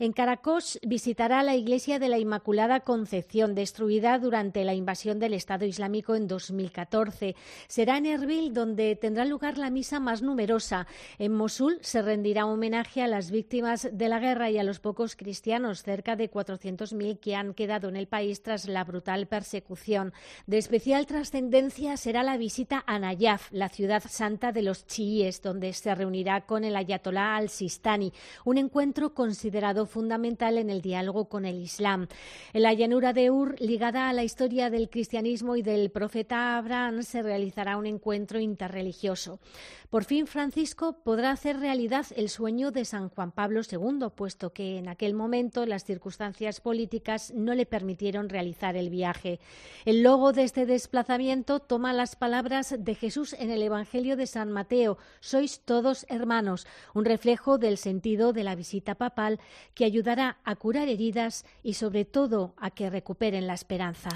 En 0.00 0.12
Caracos 0.12 0.80
visitará 0.82 1.44
la 1.44 1.54
iglesia 1.54 2.00
de 2.00 2.08
la 2.08 2.18
Inmaculada 2.18 2.80
Concepción, 2.80 3.54
destruida 3.54 4.18
durante 4.18 4.64
la 4.64 4.74
invasión 4.74 5.20
del 5.20 5.34
Estado 5.34 5.66
Islámico 5.66 6.16
en 6.16 6.26
2014. 6.26 7.36
Será 7.68 7.98
en 7.98 8.06
Erbil 8.06 8.52
donde 8.52 8.96
tendrá 8.96 9.24
lugar 9.24 9.56
la 9.56 9.70
misa 9.70 10.00
más 10.00 10.20
numerosa. 10.20 10.88
En 11.18 11.32
Mosul 11.32 11.78
se 11.82 12.02
rendirá 12.02 12.46
homenaje 12.46 13.02
a 13.02 13.06
las 13.06 13.30
víctimas 13.30 13.88
de 13.92 14.08
la 14.08 14.18
guerra 14.18 14.50
y 14.50 14.58
a 14.58 14.64
los 14.64 14.80
pocos 14.80 15.14
cristianos, 15.14 15.84
cerca 15.84 16.16
de 16.16 16.28
400.000 16.28 17.20
que 17.20 17.36
han 17.36 17.54
quedado 17.54 17.88
en 17.88 17.94
el 17.94 18.08
país 18.08 18.42
tras 18.42 18.66
la 18.66 18.82
brutal 18.82 19.28
persecución. 19.28 20.12
De 20.48 20.58
especial 20.58 21.06
trascendencia 21.06 21.96
será 21.96 22.24
la 22.24 22.36
visita 22.36 22.82
a 22.88 22.98
Nayaf, 22.98 23.52
la 23.52 23.68
ciudad 23.68 24.02
santa 24.08 24.50
de 24.50 24.62
los 24.62 24.88
chiíes, 24.88 25.40
donde 25.40 25.72
se 25.72 25.94
reunirá 25.94 26.46
con 26.46 26.64
el 26.64 26.74
ayatolá 26.74 27.36
al-Sistani, 27.36 28.12
un 28.44 28.58
encuentro 28.58 29.14
considerado 29.14 29.83
fundamental 29.86 30.58
en 30.58 30.70
el 30.70 30.80
diálogo 30.80 31.28
con 31.28 31.44
el 31.44 31.60
Islam. 31.60 32.08
En 32.52 32.62
la 32.62 32.72
llanura 32.72 33.12
de 33.12 33.30
Ur, 33.30 33.56
ligada 33.60 34.08
a 34.08 34.12
la 34.12 34.24
historia 34.24 34.70
del 34.70 34.90
cristianismo 34.90 35.56
y 35.56 35.62
del 35.62 35.90
profeta 35.90 36.56
Abraham, 36.56 37.02
se 37.02 37.22
realizará 37.22 37.76
un 37.76 37.86
encuentro 37.86 38.40
interreligioso. 38.40 39.40
Por 39.90 40.02
fin, 40.02 40.26
Francisco 40.26 40.98
podrá 41.04 41.30
hacer 41.30 41.60
realidad 41.60 42.06
el 42.16 42.28
sueño 42.28 42.72
de 42.72 42.84
San 42.84 43.10
Juan 43.10 43.30
Pablo 43.30 43.60
II, 43.60 44.08
puesto 44.14 44.52
que 44.52 44.78
en 44.78 44.88
aquel 44.88 45.14
momento 45.14 45.66
las 45.66 45.84
circunstancias 45.84 46.60
políticas 46.60 47.32
no 47.32 47.54
le 47.54 47.64
permitieron 47.64 48.28
realizar 48.28 48.76
el 48.76 48.90
viaje. 48.90 49.38
El 49.84 50.02
logo 50.02 50.32
de 50.32 50.42
este 50.42 50.66
desplazamiento 50.66 51.60
toma 51.60 51.92
las 51.92 52.16
palabras 52.16 52.74
de 52.76 52.94
Jesús 52.96 53.34
en 53.38 53.50
el 53.50 53.62
Evangelio 53.62 54.16
de 54.16 54.26
San 54.26 54.50
Mateo, 54.50 54.98
sois 55.20 55.60
todos 55.60 56.06
hermanos, 56.08 56.66
un 56.92 57.04
reflejo 57.04 57.58
del 57.58 57.78
sentido 57.78 58.32
de 58.32 58.42
la 58.42 58.56
visita 58.56 58.96
papal 58.96 59.38
que 59.74 59.84
ayudará 59.84 60.38
a 60.44 60.56
curar 60.56 60.88
heridas 60.88 61.44
y 61.62 61.74
sobre 61.74 62.04
todo 62.04 62.54
a 62.56 62.70
que 62.70 62.90
recuperen 62.90 63.46
la 63.46 63.54
esperanza. 63.54 64.10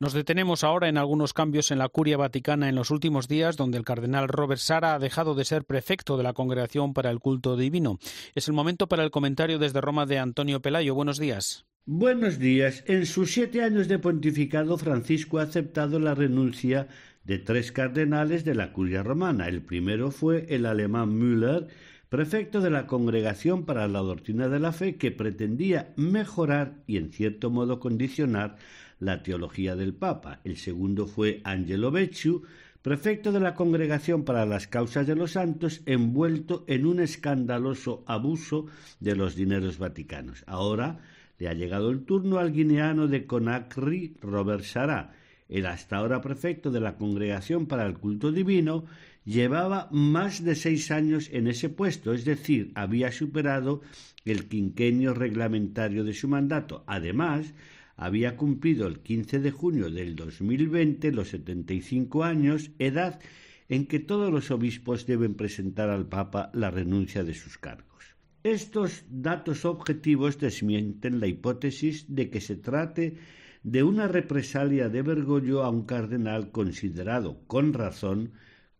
Nos 0.00 0.12
detenemos 0.12 0.64
ahora 0.64 0.88
en 0.88 0.98
algunos 0.98 1.32
cambios 1.32 1.70
en 1.70 1.78
la 1.78 1.88
curia 1.88 2.16
vaticana 2.16 2.68
en 2.68 2.74
los 2.74 2.90
últimos 2.90 3.28
días, 3.28 3.56
donde 3.56 3.78
el 3.78 3.84
cardenal 3.84 4.28
Robert 4.28 4.60
Sara 4.60 4.94
ha 4.94 4.98
dejado 4.98 5.34
de 5.34 5.44
ser 5.44 5.64
prefecto 5.64 6.16
de 6.16 6.24
la 6.24 6.32
Congregación 6.32 6.94
para 6.94 7.10
el 7.10 7.20
Culto 7.20 7.56
Divino. 7.56 7.98
Es 8.34 8.48
el 8.48 8.54
momento 8.54 8.88
para 8.88 9.04
el 9.04 9.12
comentario 9.12 9.58
desde 9.58 9.80
Roma 9.80 10.04
de 10.04 10.18
Antonio 10.18 10.60
Pelayo. 10.60 10.94
Buenos 10.94 11.18
días. 11.18 11.64
Buenos 11.86 12.38
días. 12.38 12.82
En 12.86 13.06
sus 13.06 13.32
siete 13.32 13.62
años 13.62 13.88
de 13.88 13.98
pontificado, 13.98 14.78
Francisco 14.78 15.38
ha 15.38 15.42
aceptado 15.42 16.00
la 16.00 16.14
renuncia 16.14 16.88
de 17.24 17.38
tres 17.38 17.72
cardenales 17.72 18.44
de 18.44 18.54
la 18.54 18.72
curia 18.72 19.02
romana. 19.02 19.48
El 19.48 19.62
primero 19.62 20.10
fue 20.10 20.46
el 20.48 20.66
alemán 20.66 21.16
Müller, 21.16 21.68
prefecto 22.14 22.60
de 22.60 22.70
la 22.70 22.86
Congregación 22.86 23.64
para 23.64 23.88
la 23.88 23.98
Doctrina 23.98 24.48
de 24.48 24.60
la 24.60 24.70
Fe, 24.70 24.94
que 24.94 25.10
pretendía 25.10 25.92
mejorar 25.96 26.76
y 26.86 26.96
en 26.96 27.10
cierto 27.10 27.50
modo 27.50 27.80
condicionar 27.80 28.54
la 29.00 29.24
teología 29.24 29.74
del 29.74 29.94
Papa. 29.94 30.38
El 30.44 30.56
segundo 30.56 31.08
fue 31.08 31.40
Angelo 31.42 31.90
Becciu, 31.90 32.42
prefecto 32.82 33.32
de 33.32 33.40
la 33.40 33.56
Congregación 33.56 34.24
para 34.24 34.46
las 34.46 34.68
Causas 34.68 35.08
de 35.08 35.16
los 35.16 35.32
Santos, 35.32 35.82
envuelto 35.86 36.62
en 36.68 36.86
un 36.86 37.00
escandaloso 37.00 38.04
abuso 38.06 38.66
de 39.00 39.16
los 39.16 39.34
dineros 39.34 39.78
vaticanos. 39.78 40.44
Ahora 40.46 41.00
le 41.40 41.48
ha 41.48 41.52
llegado 41.52 41.90
el 41.90 42.04
turno 42.04 42.38
al 42.38 42.52
guineano 42.52 43.08
de 43.08 43.26
Conakry, 43.26 44.18
Robert 44.22 44.62
Sará, 44.62 45.14
el 45.48 45.66
hasta 45.66 45.96
ahora 45.96 46.20
prefecto 46.20 46.70
de 46.70 46.80
la 46.80 46.96
Congregación 46.96 47.66
para 47.66 47.84
el 47.86 47.94
Culto 47.94 48.30
Divino, 48.30 48.84
llevaba 49.24 49.88
más 49.90 50.44
de 50.44 50.54
seis 50.54 50.90
años 50.90 51.28
en 51.32 51.46
ese 51.48 51.68
puesto, 51.68 52.12
es 52.12 52.24
decir, 52.24 52.72
había 52.74 53.10
superado 53.10 53.80
el 54.24 54.48
quinquenio 54.48 55.14
reglamentario 55.14 56.04
de 56.04 56.14
su 56.14 56.28
mandato. 56.28 56.84
Además, 56.86 57.54
había 57.96 58.36
cumplido 58.36 58.86
el 58.86 59.00
15 59.00 59.40
de 59.40 59.50
junio 59.50 59.90
del 59.90 60.16
2020 60.16 61.12
los 61.12 61.28
75 61.28 62.24
años, 62.24 62.70
edad 62.78 63.20
en 63.68 63.86
que 63.86 63.98
todos 63.98 64.30
los 64.30 64.50
obispos 64.50 65.06
deben 65.06 65.34
presentar 65.34 65.88
al 65.88 66.08
Papa 66.08 66.50
la 66.52 66.70
renuncia 66.70 67.24
de 67.24 67.34
sus 67.34 67.56
cargos. 67.56 67.94
Estos 68.42 69.04
datos 69.08 69.64
objetivos 69.64 70.38
desmienten 70.38 71.18
la 71.18 71.26
hipótesis 71.26 72.04
de 72.14 72.28
que 72.28 72.42
se 72.42 72.56
trate 72.56 73.16
de 73.62 73.82
una 73.82 74.06
represalia 74.06 74.90
de 74.90 75.00
Bergoglio 75.00 75.62
a 75.62 75.70
un 75.70 75.86
cardenal 75.86 76.50
considerado, 76.50 77.40
con 77.46 77.72
razón, 77.72 78.32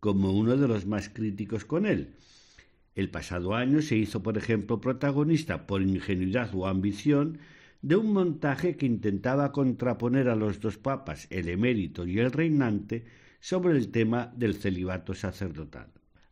como 0.05 0.33
uno 0.33 0.55
de 0.59 0.69
los 0.69 0.85
más 0.85 1.09
críticos 1.09 1.65
con 1.65 1.87
él. 1.87 2.11
El 2.95 3.09
pasado 3.09 3.55
año 3.55 3.81
se 3.81 3.97
hizo, 3.97 4.23
por 4.23 4.37
ejemplo, 4.37 4.79
protagonista 4.79 5.67
por 5.67 5.81
ingenuidad 5.81 6.51
o 6.55 6.67
ambición 6.67 7.39
de 7.81 7.97
un 7.97 8.13
montaje 8.13 8.77
que 8.77 8.85
intentaba 8.85 9.51
contraponer 9.51 10.29
a 10.29 10.37
los 10.37 10.61
dos 10.61 10.77
papas, 10.77 11.27
el 11.31 11.49
emérito 11.49 12.07
y 12.07 12.19
el 12.19 12.33
reinante, 12.33 13.07
sobre 13.41 13.79
el 13.79 13.89
tema 13.89 14.31
del 14.37 14.57
celibato 14.57 15.15
sacerdotal. 15.15 15.89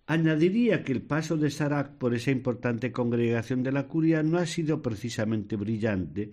Añadiría 0.06 0.84
que 0.84 0.92
el 0.92 1.00
paso 1.00 1.38
de 1.38 1.48
Sarac 1.50 1.92
por 1.96 2.14
esa 2.14 2.30
importante 2.30 2.92
congregación 2.92 3.62
de 3.62 3.72
la 3.72 3.88
curia 3.88 4.22
no 4.22 4.36
ha 4.36 4.44
sido 4.44 4.82
precisamente 4.82 5.56
brillante, 5.56 6.32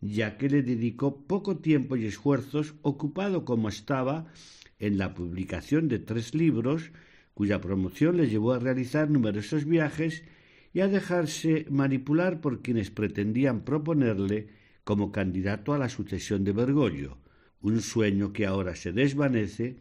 ya 0.00 0.38
que 0.38 0.48
le 0.48 0.62
dedicó 0.62 1.26
poco 1.26 1.58
tiempo 1.58 1.96
y 1.96 2.06
esfuerzos, 2.06 2.76
ocupado 2.80 3.44
como 3.44 3.68
estaba 3.68 4.32
en 4.78 4.98
la 4.98 5.14
publicación 5.14 5.88
de 5.88 5.98
tres 5.98 6.34
libros, 6.34 6.90
cuya 7.34 7.60
promoción 7.60 8.16
le 8.16 8.28
llevó 8.28 8.52
a 8.52 8.58
realizar 8.58 9.10
numerosos 9.10 9.64
viajes 9.64 10.24
y 10.72 10.80
a 10.80 10.88
dejarse 10.88 11.66
manipular 11.70 12.40
por 12.40 12.62
quienes 12.62 12.90
pretendían 12.90 13.64
proponerle 13.64 14.48
como 14.84 15.12
candidato 15.12 15.74
a 15.74 15.78
la 15.78 15.88
sucesión 15.88 16.44
de 16.44 16.52
Bergoglio, 16.52 17.18
un 17.60 17.80
sueño 17.80 18.32
que 18.32 18.46
ahora 18.46 18.74
se 18.76 18.92
desvanece 18.92 19.76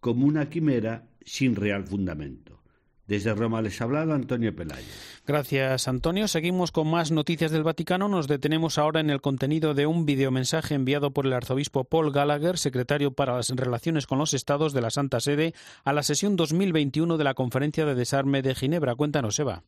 como 0.00 0.26
una 0.26 0.48
quimera 0.48 1.08
sin 1.24 1.56
real 1.56 1.84
fundamento. 1.84 2.62
Desde 3.06 3.34
Roma 3.34 3.62
les 3.62 3.80
ha 3.80 3.84
hablado 3.84 4.14
Antonio 4.14 4.54
Pelayo. 4.54 4.86
Gracias, 5.26 5.86
Antonio. 5.88 6.26
Seguimos 6.26 6.72
con 6.72 6.88
más 6.88 7.12
noticias 7.12 7.50
del 7.50 7.62
Vaticano. 7.62 8.08
Nos 8.08 8.26
detenemos 8.26 8.78
ahora 8.78 9.00
en 9.00 9.10
el 9.10 9.20
contenido 9.20 9.74
de 9.74 9.86
un 9.86 10.06
videomensaje 10.06 10.74
enviado 10.74 11.12
por 11.12 11.26
el 11.26 11.32
arzobispo 11.32 11.84
Paul 11.84 12.12
Gallagher, 12.12 12.58
secretario 12.58 13.12
para 13.12 13.36
las 13.36 13.50
relaciones 13.50 14.06
con 14.06 14.18
los 14.18 14.34
estados 14.34 14.72
de 14.72 14.80
la 14.80 14.90
Santa 14.90 15.20
Sede, 15.20 15.54
a 15.84 15.92
la 15.92 16.02
sesión 16.02 16.36
2021 16.36 17.16
de 17.16 17.24
la 17.24 17.34
Conferencia 17.34 17.86
de 17.86 17.94
Desarme 17.94 18.42
de 18.42 18.54
Ginebra. 18.54 18.94
Cuéntanos, 18.94 19.38
Eva. 19.38 19.62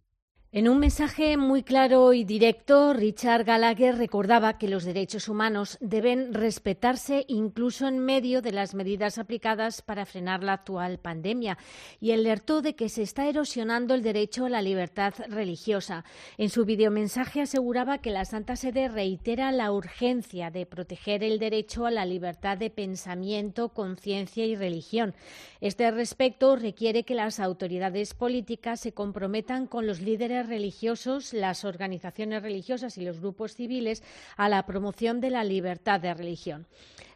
En 0.51 0.67
un 0.67 0.79
mensaje 0.79 1.37
muy 1.37 1.63
claro 1.63 2.15
y 2.15 2.25
directo, 2.25 2.95
Richard 2.95 3.45
Gallagher 3.45 3.99
recordaba 3.99 4.57
que 4.57 4.67
los 4.67 4.85
derechos 4.85 5.29
humanos 5.29 5.77
deben 5.83 6.33
respetarse 6.33 7.27
incluso 7.29 7.87
en 7.87 7.99
medio 7.99 8.41
de 8.41 8.53
las 8.53 8.75
medidas 8.75 9.19
aplicadas 9.19 9.83
para 9.83 10.07
frenar 10.07 10.43
la 10.43 10.55
actual 10.55 11.01
pandemia 11.01 11.59
y 12.01 12.13
alertó 12.13 12.63
de 12.63 12.75
que 12.75 12.89
se 12.89 13.03
está 13.03 13.29
erosionando 13.29 13.93
el 13.93 14.03
derecho 14.03 14.47
a 14.47 14.49
la 14.49 14.63
libertad 14.63 15.13
religiosa. 15.29 16.07
En 16.39 16.49
su 16.49 16.65
videomensaje 16.65 17.43
aseguraba 17.43 17.99
que 17.99 18.11
la 18.11 18.25
Santa 18.25 18.57
Sede 18.57 18.89
reitera 18.89 19.53
la 19.53 19.71
urgencia 19.71 20.51
de 20.51 20.65
proteger 20.65 21.23
el 21.25 21.39
derecho 21.39 21.85
a 21.85 21.91
la 21.91 22.07
libertad 22.07 22.57
de 22.57 22.71
pensamiento, 22.71 23.69
conciencia 23.69 24.47
y 24.47 24.57
religión. 24.57 25.15
Este 25.61 25.91
respecto 25.91 26.57
requiere 26.57 27.03
que 27.03 27.15
las 27.15 27.39
autoridades 27.39 28.15
políticas 28.15 28.81
se 28.81 28.93
comprometan 28.93 29.67
con 29.67 29.87
los 29.87 30.01
líderes 30.01 30.38
religiosos, 30.47 31.33
las 31.33 31.65
organizaciones 31.65 32.43
religiosas 32.43 32.99
y 32.99 33.05
los 33.05 33.21
grupos 33.21 33.55
civiles 33.55 34.03
a 34.37 34.49
la 34.49 34.65
promoción 34.67 35.21
de 35.21 35.31
la 35.31 35.45
libertad 35.45 36.01
de 36.01 36.15
religión. 36.15 36.67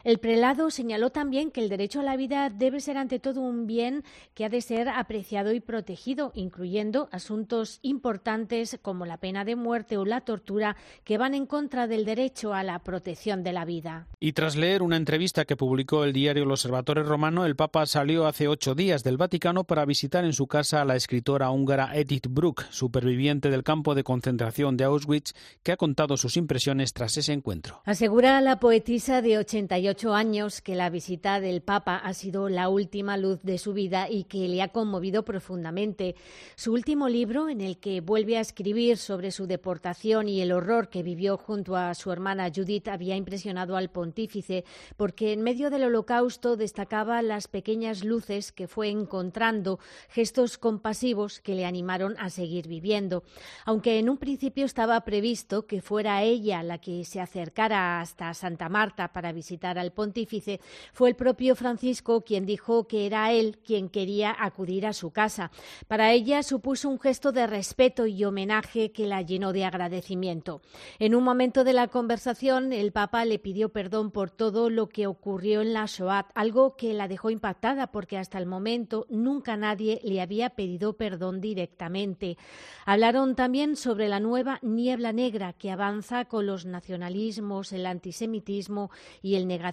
El 0.04 0.18
prelado 0.18 0.70
señaló 0.70 1.10
también 1.10 1.50
que 1.50 1.60
el 1.60 1.68
derecho 1.68 2.00
a 2.00 2.02
la 2.02 2.16
vida 2.16 2.50
debe 2.50 2.80
ser 2.80 2.96
ante 2.96 3.20
todo 3.20 3.40
un 3.40 3.66
bien 3.68 4.02
que 4.34 4.44
ha 4.44 4.48
de 4.48 4.60
ser 4.60 4.88
apreciado 4.88 5.52
y 5.52 5.60
protegido, 5.60 6.32
incluyendo 6.34 7.08
asuntos 7.12 7.78
importantes 7.82 8.78
como 8.82 9.06
la 9.06 9.18
pena 9.18 9.44
de 9.44 9.54
muerte 9.54 9.96
o 9.96 10.04
la 10.04 10.22
tortura 10.22 10.76
que 11.04 11.18
van 11.18 11.34
en 11.34 11.46
contra 11.46 11.86
del 11.86 12.04
derecho 12.04 12.52
a 12.52 12.64
la 12.64 12.80
protección 12.80 13.44
de 13.44 13.52
la 13.52 13.64
vida. 13.64 14.08
Y 14.18 14.32
tras 14.32 14.56
leer 14.56 14.82
una 14.82 14.96
entrevista 14.96 15.44
que 15.44 15.56
publicó 15.56 16.02
el 16.02 16.12
diario 16.12 16.42
El 16.42 16.50
Observatorio 16.50 17.04
Romano, 17.04 17.44
el 17.44 17.54
Papa 17.54 17.86
salió 17.86 18.26
hace 18.26 18.48
ocho 18.48 18.74
días 18.74 19.04
del 19.04 19.18
Vaticano 19.18 19.64
para 19.64 19.84
visitar 19.84 20.24
en 20.24 20.32
su 20.32 20.48
casa 20.48 20.80
a 20.80 20.84
la 20.84 20.96
escritora 20.96 21.50
húngara 21.50 21.94
Edith 21.94 22.26
Bruck, 22.28 22.64
superviviente 22.70 23.50
del 23.50 23.62
campo 23.62 23.94
de 23.94 24.02
concentración 24.02 24.76
de 24.76 24.84
Auschwitz, 24.84 25.34
que 25.62 25.72
ha 25.72 25.76
contado 25.76 26.16
sus 26.16 26.36
impresiones 26.36 26.92
tras 26.92 27.16
ese 27.16 27.32
encuentro. 27.32 27.82
Asegura 27.84 28.40
la 28.40 28.58
poetisa 28.58 29.22
de 29.22 29.38
88 29.38 29.91
años 30.14 30.62
que 30.62 30.74
la 30.74 30.88
visita 30.88 31.38
del 31.38 31.60
Papa 31.60 31.96
ha 31.96 32.14
sido 32.14 32.48
la 32.48 32.68
última 32.70 33.16
luz 33.18 33.42
de 33.42 33.58
su 33.58 33.74
vida 33.74 34.08
y 34.08 34.24
que 34.24 34.48
le 34.48 34.62
ha 34.62 34.68
conmovido 34.68 35.22
profundamente. 35.22 36.16
Su 36.56 36.72
último 36.72 37.08
libro, 37.08 37.50
en 37.50 37.60
el 37.60 37.76
que 37.78 38.00
vuelve 38.00 38.38
a 38.38 38.40
escribir 38.40 38.96
sobre 38.96 39.30
su 39.30 39.46
deportación 39.46 40.30
y 40.30 40.40
el 40.40 40.52
horror 40.52 40.88
que 40.88 41.02
vivió 41.02 41.36
junto 41.36 41.76
a 41.76 41.94
su 41.94 42.10
hermana 42.10 42.50
Judith, 42.54 42.88
había 42.88 43.16
impresionado 43.16 43.76
al 43.76 43.90
pontífice 43.90 44.64
porque 44.96 45.34
en 45.34 45.42
medio 45.42 45.68
del 45.68 45.84
holocausto 45.84 46.56
destacaba 46.56 47.20
las 47.20 47.46
pequeñas 47.46 48.02
luces 48.02 48.50
que 48.50 48.68
fue 48.68 48.88
encontrando, 48.88 49.78
gestos 50.08 50.56
compasivos 50.56 51.40
que 51.40 51.54
le 51.54 51.66
animaron 51.66 52.16
a 52.18 52.30
seguir 52.30 52.66
viviendo. 52.66 53.24
Aunque 53.66 53.98
en 53.98 54.08
un 54.08 54.16
principio 54.16 54.64
estaba 54.64 54.98
previsto 55.02 55.66
que 55.66 55.82
fuera 55.82 56.22
ella 56.22 56.62
la 56.62 56.78
que 56.78 57.04
se 57.04 57.20
acercara 57.20 58.00
hasta 58.00 58.32
Santa 58.32 58.70
Marta 58.70 59.12
para 59.12 59.32
visitar 59.32 59.81
al 59.82 59.92
pontífice, 59.92 60.60
fue 60.94 61.10
el 61.10 61.16
propio 61.16 61.54
Francisco 61.54 62.22
quien 62.22 62.46
dijo 62.46 62.88
que 62.88 63.06
era 63.06 63.32
él 63.32 63.58
quien 63.58 63.90
quería 63.90 64.34
acudir 64.38 64.86
a 64.86 64.94
su 64.94 65.10
casa. 65.10 65.50
Para 65.88 66.12
ella 66.12 66.42
supuso 66.42 66.88
un 66.88 66.98
gesto 66.98 67.32
de 67.32 67.46
respeto 67.46 68.06
y 68.06 68.24
homenaje 68.24 68.92
que 68.92 69.06
la 69.06 69.20
llenó 69.20 69.52
de 69.52 69.64
agradecimiento. 69.64 70.62
En 70.98 71.14
un 71.14 71.24
momento 71.24 71.64
de 71.64 71.72
la 71.72 71.88
conversación, 71.88 72.72
el 72.72 72.92
Papa 72.92 73.24
le 73.24 73.38
pidió 73.38 73.68
perdón 73.70 74.10
por 74.10 74.30
todo 74.30 74.70
lo 74.70 74.88
que 74.88 75.06
ocurrió 75.06 75.60
en 75.60 75.72
la 75.74 75.86
Shoah, 75.86 76.28
algo 76.34 76.76
que 76.76 76.94
la 76.94 77.08
dejó 77.08 77.30
impactada 77.30 77.88
porque 77.88 78.16
hasta 78.16 78.38
el 78.38 78.46
momento 78.46 79.06
nunca 79.10 79.56
nadie 79.56 80.00
le 80.04 80.20
había 80.20 80.50
pedido 80.50 80.94
perdón 80.94 81.40
directamente. 81.40 82.38
Hablaron 82.86 83.34
también 83.34 83.76
sobre 83.76 84.08
la 84.08 84.20
nueva 84.20 84.58
niebla 84.62 85.12
negra 85.12 85.52
que 85.52 85.70
avanza 85.70 86.24
con 86.24 86.46
los 86.46 86.66
nacionalismos, 86.66 87.72
el 87.72 87.86
antisemitismo 87.86 88.90
y 89.22 89.34
el 89.34 89.46
negacionismo 89.46 89.71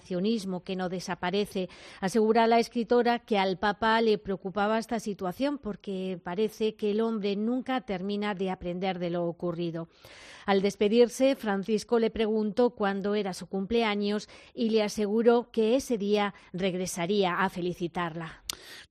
que 0.64 0.76
no 0.76 0.88
desaparece. 0.88 1.68
Asegura 2.00 2.46
la 2.46 2.58
escritora 2.58 3.20
que 3.20 3.38
al 3.38 3.58
Papa 3.58 4.00
le 4.00 4.18
preocupaba 4.18 4.78
esta 4.78 4.98
situación 5.00 5.58
porque 5.58 6.18
parece 6.22 6.74
que 6.74 6.90
el 6.90 7.00
hombre 7.00 7.36
nunca 7.36 7.80
termina 7.82 8.34
de 8.34 8.50
aprender 8.50 8.98
de 8.98 9.10
lo 9.10 9.26
ocurrido. 9.26 9.88
Al 10.46 10.62
despedirse, 10.62 11.36
Francisco 11.36 11.98
le 11.98 12.10
preguntó 12.10 12.70
cuándo 12.70 13.14
era 13.14 13.34
su 13.34 13.46
cumpleaños 13.46 14.28
y 14.54 14.70
le 14.70 14.82
aseguró 14.82 15.50
que 15.52 15.76
ese 15.76 15.98
día 15.98 16.34
regresaría 16.52 17.40
a 17.40 17.48
felicitarla. 17.50 18.42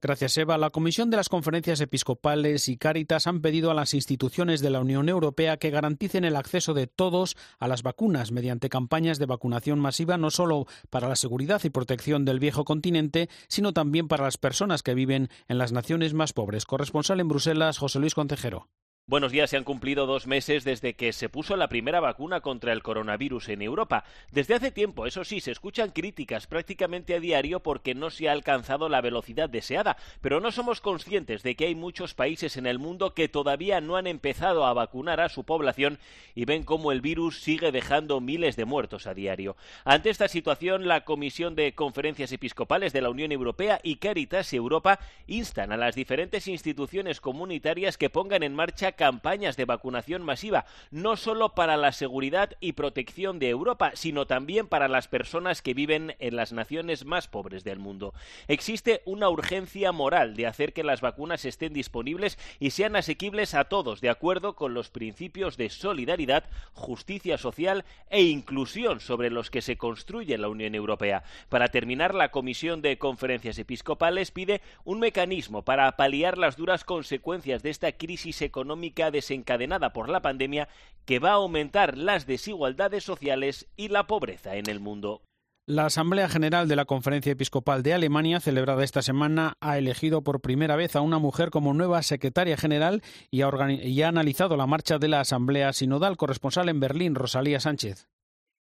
Gracias, 0.02 0.38
Eva. 0.38 0.58
La 0.58 0.69
Comisión 0.69 1.10
de 1.10 1.17
las 1.17 1.30
Conferencias 1.30 1.82
Episcopales 1.82 2.69
y 2.69 2.78
Cáritas 2.78 3.28
han 3.28 3.41
pedido 3.41 3.72
a 3.72 3.74
las 3.74 3.93
instituciones 3.93 4.62
de 4.62 4.69
la 4.69 4.80
Unión 4.80 5.10
Europea 5.10 5.58
que 5.58 5.69
garanticen 5.69 6.26
el 6.26 6.36
acceso 6.36 6.74
de 6.74 6.88
todos 6.88 7.36
a 7.60 7.67
las 7.67 7.84
vacunas 7.84 8.32
mediante 8.32 8.69
campañas 8.69 9.19
de 9.19 9.26
vacunación 9.26 9.80
masiva, 9.80 10.17
no 10.17 10.32
solo 10.32 10.67
para 10.89 11.10
la 11.10 11.15
seguridad 11.15 11.62
y 11.63 11.69
protección 11.69 12.26
del 12.26 12.39
viejo 12.39 12.63
continente, 12.63 13.30
sino 13.48 13.74
también 13.74 14.08
para 14.08 14.24
las 14.24 14.38
personas 14.38 14.84
que 14.84 14.93
viven 14.93 15.30
en 15.48 15.58
las 15.58 15.72
naciones 15.72 16.13
más 16.13 16.34
pobres. 16.34 16.65
Corresponsal 16.65 17.19
en 17.19 17.28
Bruselas, 17.28 17.78
José 17.78 18.00
Luis 18.00 18.15
Concejero. 18.15 18.67
Buenos 19.10 19.32
días, 19.32 19.50
se 19.50 19.58
han 19.58 19.63
cumplido 19.63 20.06
dos 20.06 20.28
meses 20.28 20.63
desde 20.63 20.93
que 20.93 21.13
se 21.13 21.30
puso 21.30 21.58
la 21.58 21.67
primera 21.67 22.00
vacuna 22.00 22.41
contra 22.41 22.74
el 22.74 22.84
coronavirus 22.84 23.50
en 23.50 23.63
Europa. 23.63 24.04
Desde 24.32 24.54
hace 24.54 24.69
tiempo, 24.69 25.08
eso 25.08 25.24
sí, 25.24 25.39
se 25.39 25.50
escuchan 25.50 25.89
críticas 25.89 26.45
prácticamente 26.45 27.15
a 27.15 27.19
diario 27.19 27.60
porque 27.60 27.95
no 27.95 28.12
se 28.12 28.30
ha 28.30 28.34
alcanzado 28.34 28.88
la 28.88 29.02
velocidad 29.02 29.50
deseada, 29.50 29.98
pero 30.22 30.39
no 30.39 30.52
somos 30.52 30.80
conscientes 30.80 31.41
de 31.41 31.56
que 31.56 31.65
hay 31.65 31.74
muchos 31.74 32.13
países 32.13 32.56
en 32.56 32.67
el 32.67 32.78
mundo 32.78 33.15
que 33.15 33.28
todavía 33.28 33.82
no 33.82 33.95
han 33.95 34.06
empezado 34.06 34.63
a 34.63 34.74
vacunar 34.74 35.22
a 35.22 35.30
su 35.30 35.43
población 35.43 35.98
y 36.36 36.45
ven 36.45 36.62
cómo 36.62 36.91
el 36.91 37.02
virus 37.02 37.41
sigue 37.41 37.72
dejando 37.72 38.22
miles 38.22 38.58
de 38.58 38.65
muertos 38.65 39.08
a 39.08 39.15
diario. 39.15 39.56
Ante 39.86 40.12
esta 40.12 40.28
situación, 40.28 40.88
la 40.88 41.04
Comisión 41.04 41.56
de 41.56 41.74
Conferencias 41.74 42.32
Episcopales 42.32 42.93
de 42.93 43.02
la 43.02 43.10
Unión 43.10 43.32
Europea 43.32 43.80
y 43.82 43.95
Caritas 43.95 44.54
Europa 44.54 45.00
instan 45.26 45.72
a 45.72 45.78
las 45.78 45.95
diferentes 45.95 46.48
instituciones 46.48 47.19
comunitarias 47.19 47.98
que 47.98 48.12
pongan 48.12 48.43
en 48.43 48.54
marcha 48.54 48.99
campañas 49.00 49.56
de 49.56 49.64
vacunación 49.64 50.24
masiva, 50.24 50.66
no 50.92 51.16
solo 51.16 51.56
para 51.56 51.78
la 51.78 51.94
seguridad 51.94 52.58
y 52.60 52.74
protección 52.74 53.40
de 53.40 53.48
Europa, 53.48 53.94
sino 53.94 54.28
también 54.28 54.68
para 54.68 54.90
las 54.90 55.08
personas 55.08 55.62
que 55.62 55.74
viven 55.74 56.18
en 56.20 56.36
las 56.36 56.52
naciones 56.52 57.06
más 57.06 57.30
pobres 57.30 57.64
del 57.64 57.80
mundo. 57.80 58.14
Existe 58.50 59.02
una 59.06 59.30
urgencia 59.30 59.94
moral 59.94 60.36
de 60.36 60.48
hacer 60.48 60.74
que 60.74 60.84
las 60.84 61.00
vacunas 61.00 61.46
estén 61.46 61.72
disponibles 61.72 62.38
y 62.60 62.72
sean 62.72 62.98
asequibles 62.98 63.56
a 63.56 63.64
todos, 63.64 64.02
de 64.02 64.10
acuerdo 64.10 64.58
con 64.58 64.74
los 64.74 64.90
principios 64.90 65.56
de 65.56 65.70
solidaridad, 65.70 66.44
justicia 66.74 67.38
social 67.38 67.86
e 68.10 68.24
inclusión 68.24 69.00
sobre 69.00 69.30
los 69.30 69.50
que 69.50 69.62
se 69.62 69.78
construye 69.78 70.38
la 70.38 70.50
Unión 70.50 70.76
Europea. 70.76 71.24
Para 71.48 71.70
terminar, 71.70 72.14
la 72.14 72.32
Comisión 72.32 72.82
de 72.82 72.98
Conferencias 72.98 73.58
Episcopales 73.60 74.32
pide 74.32 74.62
un 74.84 75.00
mecanismo 75.00 75.62
para 75.62 75.90
paliar 75.96 76.38
las 76.38 76.58
duras 76.58 76.84
consecuencias 76.84 77.64
de 77.64 77.70
esta 77.70 77.94
crisis 77.94 78.42
económica 78.42 78.88
desencadenada 79.12 79.93
por 79.93 80.10
la 80.10 80.21
pandemia 80.21 80.67
que 81.06 81.19
va 81.19 81.32
a 81.32 81.34
aumentar 81.34 81.97
las 81.97 82.28
desigualdades 82.28 83.04
sociales 83.04 83.67
y 83.75 83.88
la 83.88 84.08
pobreza 84.08 84.56
en 84.56 84.69
el 84.69 84.80
mundo. 84.80 85.21
La 85.69 85.86
Asamblea 85.86 86.28
General 86.28 86.67
de 86.67 86.75
la 86.75 86.86
Conferencia 86.86 87.32
Episcopal 87.32 87.84
de 87.84 87.93
Alemania, 87.93 88.39
celebrada 88.39 88.84
esta 88.84 89.04
semana, 89.04 89.54
ha 89.62 89.78
elegido 89.78 90.23
por 90.23 90.41
primera 90.41 90.75
vez 90.75 90.95
a 90.95 91.02
una 91.02 91.19
mujer 91.19 91.52
como 91.52 91.75
nueva 91.75 92.02
secretaria 92.02 92.58
general 92.58 93.04
y 93.30 93.41
ha, 93.43 94.08
analizado 94.08 94.58
la 94.58 94.65
marcha 94.65 94.97
de 94.97 95.10
la 95.10 95.19
Asamblea 95.19 95.71
Sinodal. 95.73 96.17
Corresponsal 96.17 96.69
en 96.69 96.80
Berlín, 96.80 97.13
Rosalía 97.13 97.60
Sánchez. 97.60 98.08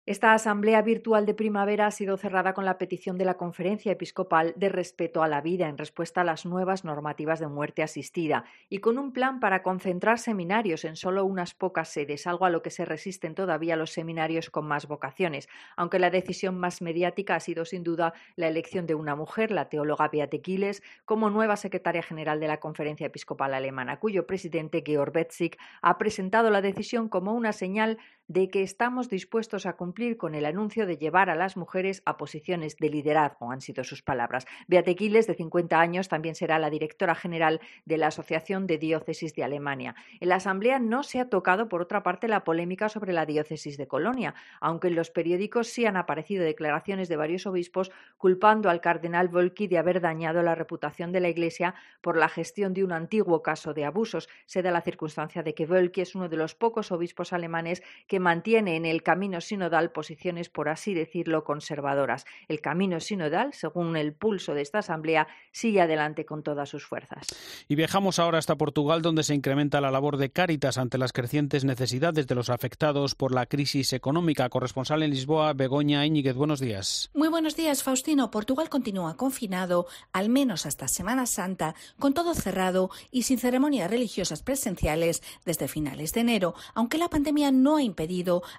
Esta 0.09 0.33
asamblea 0.33 0.81
virtual 0.81 1.27
de 1.27 1.35
primavera 1.35 1.85
ha 1.85 1.91
sido 1.91 2.17
cerrada 2.17 2.55
con 2.55 2.65
la 2.65 2.79
petición 2.79 3.19
de 3.19 3.25
la 3.25 3.37
Conferencia 3.37 3.91
Episcopal 3.91 4.55
de 4.55 4.67
respeto 4.67 5.21
a 5.21 5.27
la 5.27 5.39
vida 5.39 5.69
en 5.69 5.77
respuesta 5.77 6.21
a 6.21 6.23
las 6.23 6.47
nuevas 6.47 6.83
normativas 6.83 7.39
de 7.39 7.47
muerte 7.47 7.83
asistida 7.83 8.43
y 8.69 8.79
con 8.79 8.97
un 8.97 9.13
plan 9.13 9.39
para 9.39 9.61
concentrar 9.61 10.17
seminarios 10.17 10.83
en 10.83 10.95
solo 10.95 11.25
unas 11.25 11.53
pocas 11.53 11.89
sedes, 11.89 12.25
algo 12.25 12.45
a 12.45 12.49
lo 12.49 12.63
que 12.63 12.71
se 12.71 12.85
resisten 12.85 13.35
todavía 13.35 13.75
los 13.75 13.91
seminarios 13.91 14.49
con 14.49 14.65
más 14.65 14.87
vocaciones, 14.87 15.47
aunque 15.77 15.99
la 15.99 16.09
decisión 16.09 16.57
más 16.57 16.81
mediática 16.81 17.35
ha 17.35 17.39
sido 17.39 17.63
sin 17.63 17.83
duda 17.83 18.15
la 18.35 18.47
elección 18.47 18.87
de 18.87 18.95
una 18.95 19.15
mujer, 19.15 19.51
la 19.51 19.69
teóloga 19.69 20.07
Beate 20.07 20.41
Kiles, 20.41 20.81
como 21.05 21.29
nueva 21.29 21.55
secretaria 21.55 22.01
general 22.01 22.39
de 22.39 22.47
la 22.47 22.59
Conferencia 22.59 23.05
Episcopal 23.05 23.53
Alemana, 23.53 23.99
cuyo 23.99 24.25
presidente 24.25 24.81
Georg 24.83 25.13
Betzig 25.13 25.55
ha 25.83 25.99
presentado 25.99 26.49
la 26.49 26.63
decisión 26.63 27.09
como 27.09 27.35
una 27.35 27.53
señal 27.53 27.99
de 28.29 28.47
que 28.49 28.61
estamos 28.61 29.09
dispuestos 29.09 29.65
a 29.65 29.73
cumplir 29.73 30.15
con 30.15 30.35
el 30.35 30.45
anuncio 30.45 30.85
de 30.85 30.97
llevar 30.97 31.31
a 31.31 31.35
las 31.35 31.57
mujeres 31.57 32.03
a 32.05 32.15
posiciones 32.15 32.77
de 32.77 32.89
liderazgo, 32.89 33.51
han 33.51 33.59
sido 33.59 33.83
sus 33.83 34.03
palabras. 34.03 34.45
Beate 34.67 34.95
Quiles, 34.95 35.25
de 35.25 35.33
50 35.33 35.79
años, 35.79 36.07
también 36.07 36.35
será 36.35 36.59
la 36.59 36.69
directora 36.69 37.15
general 37.15 37.59
de 37.85 37.97
la 37.97 38.07
Asociación 38.07 38.67
de 38.67 38.77
Diócesis 38.77 39.33
de 39.33 39.43
Alemania. 39.43 39.95
En 40.19 40.29
la 40.29 40.35
Asamblea 40.35 40.77
no 40.77 41.01
se 41.01 41.19
ha 41.19 41.27
tocado, 41.27 41.69
por 41.69 41.81
otra 41.81 42.03
parte, 42.03 42.27
la 42.27 42.43
polémica 42.43 42.87
sobre 42.87 43.13
la 43.13 43.25
diócesis 43.25 43.77
de 43.77 43.87
Colonia, 43.87 44.35
aunque 44.61 44.89
en 44.89 44.95
los 44.95 45.09
periódicos 45.09 45.67
sí 45.67 45.87
han 45.87 45.97
aparecido 45.97 46.43
declaraciones 46.43 47.09
de 47.09 47.17
varios 47.17 47.47
obispos 47.47 47.91
culpando 48.17 48.69
al 48.69 48.79
cardenal 48.79 49.29
Volki 49.29 49.65
de 49.65 49.79
haber 49.79 50.01
dañado 50.01 50.43
la 50.43 50.53
reputación 50.53 51.11
de 51.11 51.19
la 51.19 51.29
Iglesia 51.29 51.73
por 52.01 52.15
la 52.15 52.29
gestión 52.29 52.75
de 52.75 52.83
un 52.83 52.91
antiguo 52.91 53.41
caso 53.41 53.73
de 53.73 53.85
abusos. 53.85 54.29
Se 54.45 54.61
da 54.61 54.69
la 54.69 54.81
circunstancia 54.81 55.41
de 55.41 55.55
que 55.55 55.65
Volki 55.65 56.01
es 56.01 56.13
uno 56.13 56.29
de 56.29 56.37
los 56.37 56.53
pocos 56.53 56.91
obispos 56.91 57.33
alemanes 57.33 57.81
que 58.05 58.18
mantiene 58.19 58.75
en 58.75 58.85
el 58.85 59.03
camino 59.03 59.41
sinodal 59.41 59.91
posiciones, 59.91 60.49
por 60.49 60.69
así 60.69 60.93
decirlo, 60.93 61.43
conservadoras. 61.43 62.25
El 62.47 62.61
camino 62.61 62.99
sinodal, 62.99 63.53
según 63.53 63.97
el 63.97 64.13
pulso 64.13 64.53
de 64.53 64.61
esta 64.61 64.79
Asamblea, 64.79 65.27
sigue 65.51 65.81
adelante 65.81 66.25
con 66.25 66.43
todas 66.43 66.69
sus 66.69 66.85
fuerzas. 66.85 67.27
Y 67.67 67.75
viajamos 67.75 68.19
ahora 68.19 68.37
hasta 68.37 68.55
Portugal, 68.55 69.01
donde 69.01 69.23
se 69.23 69.33
incrementa 69.33 69.81
la 69.81 69.91
labor 69.91 70.17
de 70.17 70.31
Cáritas 70.31 70.77
ante 70.77 70.97
las 70.97 71.13
crecientes 71.13 71.65
necesidades 71.65 72.27
de 72.27 72.35
los 72.35 72.49
afectados 72.49 73.15
por 73.15 73.33
la 73.33 73.45
crisis 73.45 73.93
económica. 73.93 74.49
Corresponsal 74.49 75.03
en 75.03 75.11
Lisboa, 75.11 75.53
Begoña 75.53 76.05
Íñiguez, 76.05 76.35
buenos 76.35 76.59
días. 76.59 77.09
Muy 77.13 77.27
buenos 77.29 77.55
días, 77.55 77.83
Faustino. 77.83 78.31
Portugal 78.31 78.69
continúa 78.69 79.15
confinado, 79.15 79.87
al 80.11 80.29
menos 80.29 80.65
hasta 80.65 80.87
Semana 80.87 81.25
Santa, 81.25 81.75
con 81.97 82.13
todo 82.13 82.33
cerrado 82.33 82.89
y 83.11 83.23
sin 83.23 83.37
ceremonias 83.37 83.89
religiosas 83.89 84.43
presenciales 84.43 85.21
desde 85.45 85.67
finales 85.67 86.13
de 86.13 86.21
enero, 86.21 86.55
aunque 86.73 86.97
la 86.97 87.09
pandemia 87.09 87.51
no 87.51 87.77
ha 87.77 87.83
impedido 87.83 88.08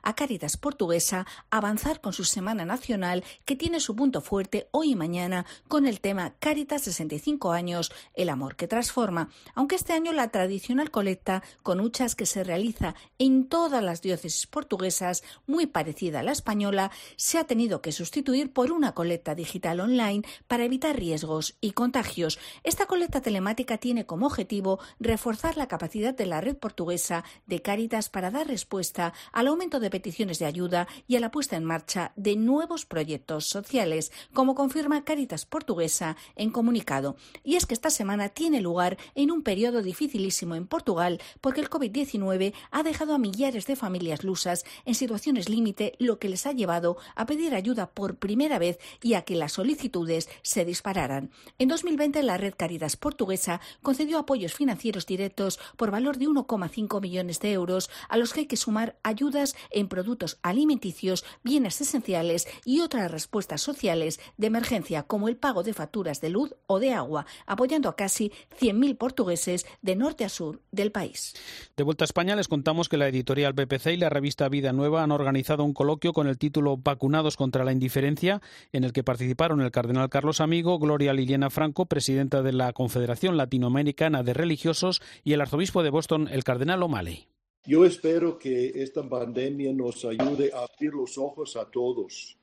a 0.02 0.14
Caritas 0.14 0.56
Portuguesa 0.56 1.26
avanzar 1.50 2.00
con 2.00 2.12
su 2.12 2.22
Semana 2.22 2.64
Nacional 2.64 3.24
que 3.44 3.56
tiene 3.56 3.80
su 3.80 3.96
punto 3.96 4.20
fuerte 4.20 4.68
hoy 4.70 4.92
y 4.92 4.94
mañana 4.94 5.44
con 5.66 5.86
el 5.86 6.00
tema 6.00 6.34
Caritas 6.38 6.82
65 6.82 7.50
años, 7.50 7.90
el 8.14 8.28
amor 8.28 8.54
que 8.54 8.68
transforma, 8.68 9.28
aunque 9.56 9.74
este 9.74 9.92
año 9.92 10.12
la 10.12 10.28
tradicional 10.28 10.92
colecta 10.92 11.42
con 11.64 11.80
huchas 11.80 12.14
que 12.14 12.26
se 12.26 12.44
realiza 12.44 12.94
en 13.18 13.48
todas 13.48 13.82
las 13.82 14.02
diócesis 14.02 14.46
portuguesas, 14.46 15.24
muy 15.48 15.66
parecida 15.66 16.20
a 16.20 16.22
la 16.22 16.30
española, 16.30 16.92
se 17.16 17.36
ha 17.36 17.42
tenido 17.42 17.82
que 17.82 17.90
sustituir 17.90 18.52
por 18.52 18.70
una 18.70 18.92
colecta 18.92 19.34
digital 19.34 19.80
online 19.80 20.22
para 20.46 20.64
evitar 20.64 20.96
riesgos 20.96 21.56
y 21.60 21.72
contagios. 21.72 22.38
Esta 22.62 22.86
colecta 22.86 23.20
telemática 23.20 23.78
tiene 23.78 24.06
como 24.06 24.26
objetivo 24.26 24.78
reforzar 25.00 25.56
la 25.56 25.66
capacidad 25.66 26.14
de 26.14 26.26
la 26.26 26.40
red 26.40 26.56
portuguesa 26.56 27.24
de 27.48 27.62
Cáritas 27.62 28.10
para 28.10 28.30
dar 28.30 28.46
respuesta 28.46 29.12
al 29.32 29.48
aumento 29.48 29.80
de 29.80 29.90
peticiones 29.90 30.38
de 30.38 30.46
ayuda 30.46 30.88
y 31.06 31.16
a 31.16 31.20
la 31.20 31.30
puesta 31.30 31.56
en 31.56 31.64
marcha 31.64 32.12
de 32.16 32.36
nuevos 32.36 32.86
proyectos 32.86 33.46
sociales, 33.46 34.12
como 34.32 34.54
confirma 34.54 35.04
Cáritas 35.04 35.46
Portuguesa 35.46 36.16
en 36.36 36.50
comunicado. 36.50 37.16
Y 37.44 37.56
es 37.56 37.66
que 37.66 37.74
esta 37.74 37.90
semana 37.90 38.28
tiene 38.28 38.60
lugar 38.60 38.98
en 39.14 39.30
un 39.30 39.42
periodo 39.42 39.82
dificilísimo 39.82 40.54
en 40.54 40.66
Portugal 40.66 41.20
porque 41.40 41.60
el 41.60 41.70
COVID-19 41.70 42.52
ha 42.70 42.82
dejado 42.82 43.14
a 43.14 43.18
millares 43.18 43.66
de 43.66 43.76
familias 43.76 44.24
lusas 44.24 44.64
en 44.84 44.94
situaciones 44.94 45.48
límite, 45.48 45.94
lo 45.98 46.18
que 46.18 46.28
les 46.28 46.46
ha 46.46 46.52
llevado 46.52 46.96
a 47.14 47.26
pedir 47.26 47.54
ayuda 47.54 47.90
por 47.90 48.16
primera 48.16 48.58
vez 48.58 48.78
y 49.02 49.14
a 49.14 49.22
que 49.22 49.36
las 49.36 49.52
solicitudes 49.52 50.28
se 50.42 50.64
dispararan. 50.64 51.30
En 51.58 51.68
2020 51.68 52.22
la 52.22 52.36
red 52.36 52.54
Cáritas 52.56 52.96
Portuguesa 52.96 53.60
concedió 53.82 54.18
apoyos 54.18 54.54
financieros 54.54 55.06
directos 55.06 55.58
por 55.76 55.90
valor 55.90 56.18
de 56.18 56.26
1,5 56.28 57.00
millones 57.00 57.40
de 57.40 57.52
euros, 57.52 57.90
a 58.08 58.16
los 58.16 58.32
que 58.32 58.40
hay 58.40 58.46
que 58.46 58.56
sumar 58.56 58.98
ayudas 59.20 59.54
en 59.70 59.88
productos 59.88 60.38
alimenticios, 60.42 61.24
bienes 61.44 61.78
esenciales 61.80 62.48
y 62.64 62.80
otras 62.80 63.10
respuestas 63.10 63.60
sociales 63.60 64.18
de 64.38 64.46
emergencia, 64.46 65.02
como 65.02 65.28
el 65.28 65.36
pago 65.36 65.62
de 65.62 65.74
facturas 65.74 66.22
de 66.22 66.30
luz 66.30 66.54
o 66.66 66.80
de 66.80 66.94
agua, 66.94 67.26
apoyando 67.46 67.90
a 67.90 67.96
casi 67.96 68.32
100.000 68.58 68.96
portugueses 68.96 69.66
de 69.82 69.94
norte 69.94 70.24
a 70.24 70.30
sur 70.30 70.62
del 70.72 70.90
país. 70.90 71.34
De 71.76 71.84
vuelta 71.84 72.04
a 72.04 72.06
España 72.06 72.34
les 72.34 72.48
contamos 72.48 72.88
que 72.88 72.96
la 72.96 73.08
editorial 73.08 73.52
BPC 73.52 73.88
y 73.88 73.96
la 73.98 74.08
revista 74.08 74.48
Vida 74.48 74.72
Nueva 74.72 75.02
han 75.02 75.12
organizado 75.12 75.64
un 75.64 75.74
coloquio 75.74 76.14
con 76.14 76.26
el 76.26 76.38
título 76.38 76.78
Vacunados 76.78 77.36
contra 77.36 77.64
la 77.64 77.72
indiferencia, 77.72 78.40
en 78.72 78.84
el 78.84 78.94
que 78.94 79.04
participaron 79.04 79.60
el 79.60 79.70
cardenal 79.70 80.08
Carlos 80.08 80.40
Amigo, 80.40 80.78
Gloria 80.78 81.12
Liliana 81.12 81.50
Franco, 81.50 81.84
presidenta 81.84 82.40
de 82.42 82.54
la 82.54 82.72
Confederación 82.72 83.36
Latinoamericana 83.36 84.22
de 84.22 84.32
Religiosos, 84.32 85.02
y 85.24 85.34
el 85.34 85.42
arzobispo 85.42 85.82
de 85.82 85.90
Boston, 85.90 86.28
el 86.32 86.42
cardenal 86.42 86.82
O'Malley. 86.82 87.29
Yo 87.66 87.84
espero 87.84 88.38
que 88.38 88.82
esta 88.82 89.06
pandemia 89.06 89.72
nos 89.72 90.04
ayude 90.04 90.50
a 90.52 90.64
abrir 90.64 90.94
los 90.94 91.18
ojos 91.18 91.56
a 91.56 91.70
todos, 91.70 92.38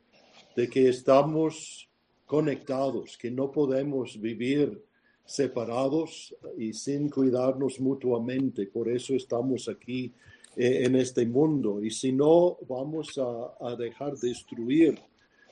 de 0.55 0.69
que 0.69 0.89
estamos 0.89 1.89
conectados, 2.25 3.17
que 3.17 3.31
no 3.31 3.51
podemos 3.51 4.19
vivir 4.21 4.83
separados 5.25 6.35
y 6.57 6.71
sin 6.73 7.09
cuidarnos 7.09 7.79
mutuamente. 7.79 8.67
Por 8.67 8.89
eso 8.89 9.15
estamos 9.15 9.67
aquí 9.67 10.13
eh, 10.55 10.85
en 10.85 10.95
este 10.95 11.25
mundo. 11.25 11.83
Y 11.83 11.89
si 11.89 12.11
no, 12.11 12.57
vamos 12.67 13.17
a, 13.17 13.55
a, 13.59 13.75
dejar 13.75 14.15
destruir 14.17 14.99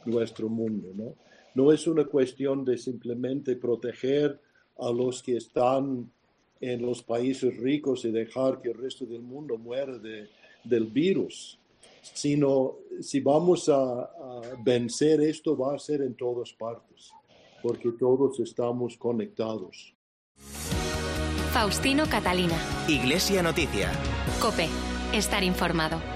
nuestro 0.05 0.47
mundo. 0.47 0.91
¿no? 0.93 1.15
no 1.55 1.71
es 1.71 1.87
una 1.87 2.05
cuestión 2.05 2.63
de 2.63 2.77
simplemente 2.77 3.55
proteger 3.55 4.39
a 4.77 4.91
los 4.91 5.23
que 5.23 5.37
están 5.37 6.11
en 6.71 6.81
los 6.81 7.03
países 7.03 7.55
ricos 7.57 8.05
y 8.05 8.11
dejar 8.11 8.61
que 8.61 8.69
el 8.69 8.77
resto 8.77 9.05
del 9.05 9.21
mundo 9.21 9.57
muera 9.57 9.97
de, 9.97 10.29
del 10.63 10.87
virus, 10.87 11.59
sino 12.01 12.77
si 12.99 13.19
vamos 13.19 13.69
a, 13.69 14.01
a, 14.01 14.41
vencer 14.63 15.21
esto 15.21 15.57
va 15.57 15.75
a 15.75 15.79
ser 15.79 16.01
en 16.01 16.15
todas 16.15 16.53
partes, 16.53 17.11
porque 17.61 17.91
todos 17.91 18.39
estamos 18.39 18.97
conectados. 18.97 19.93
Faustino 21.51 22.05
Catalina. 22.09 22.57
Iglesia 22.87 23.41
Noticia. 23.41 23.91
Cope. 24.41 24.67
Estar 25.13 25.43
informado. 25.43 26.14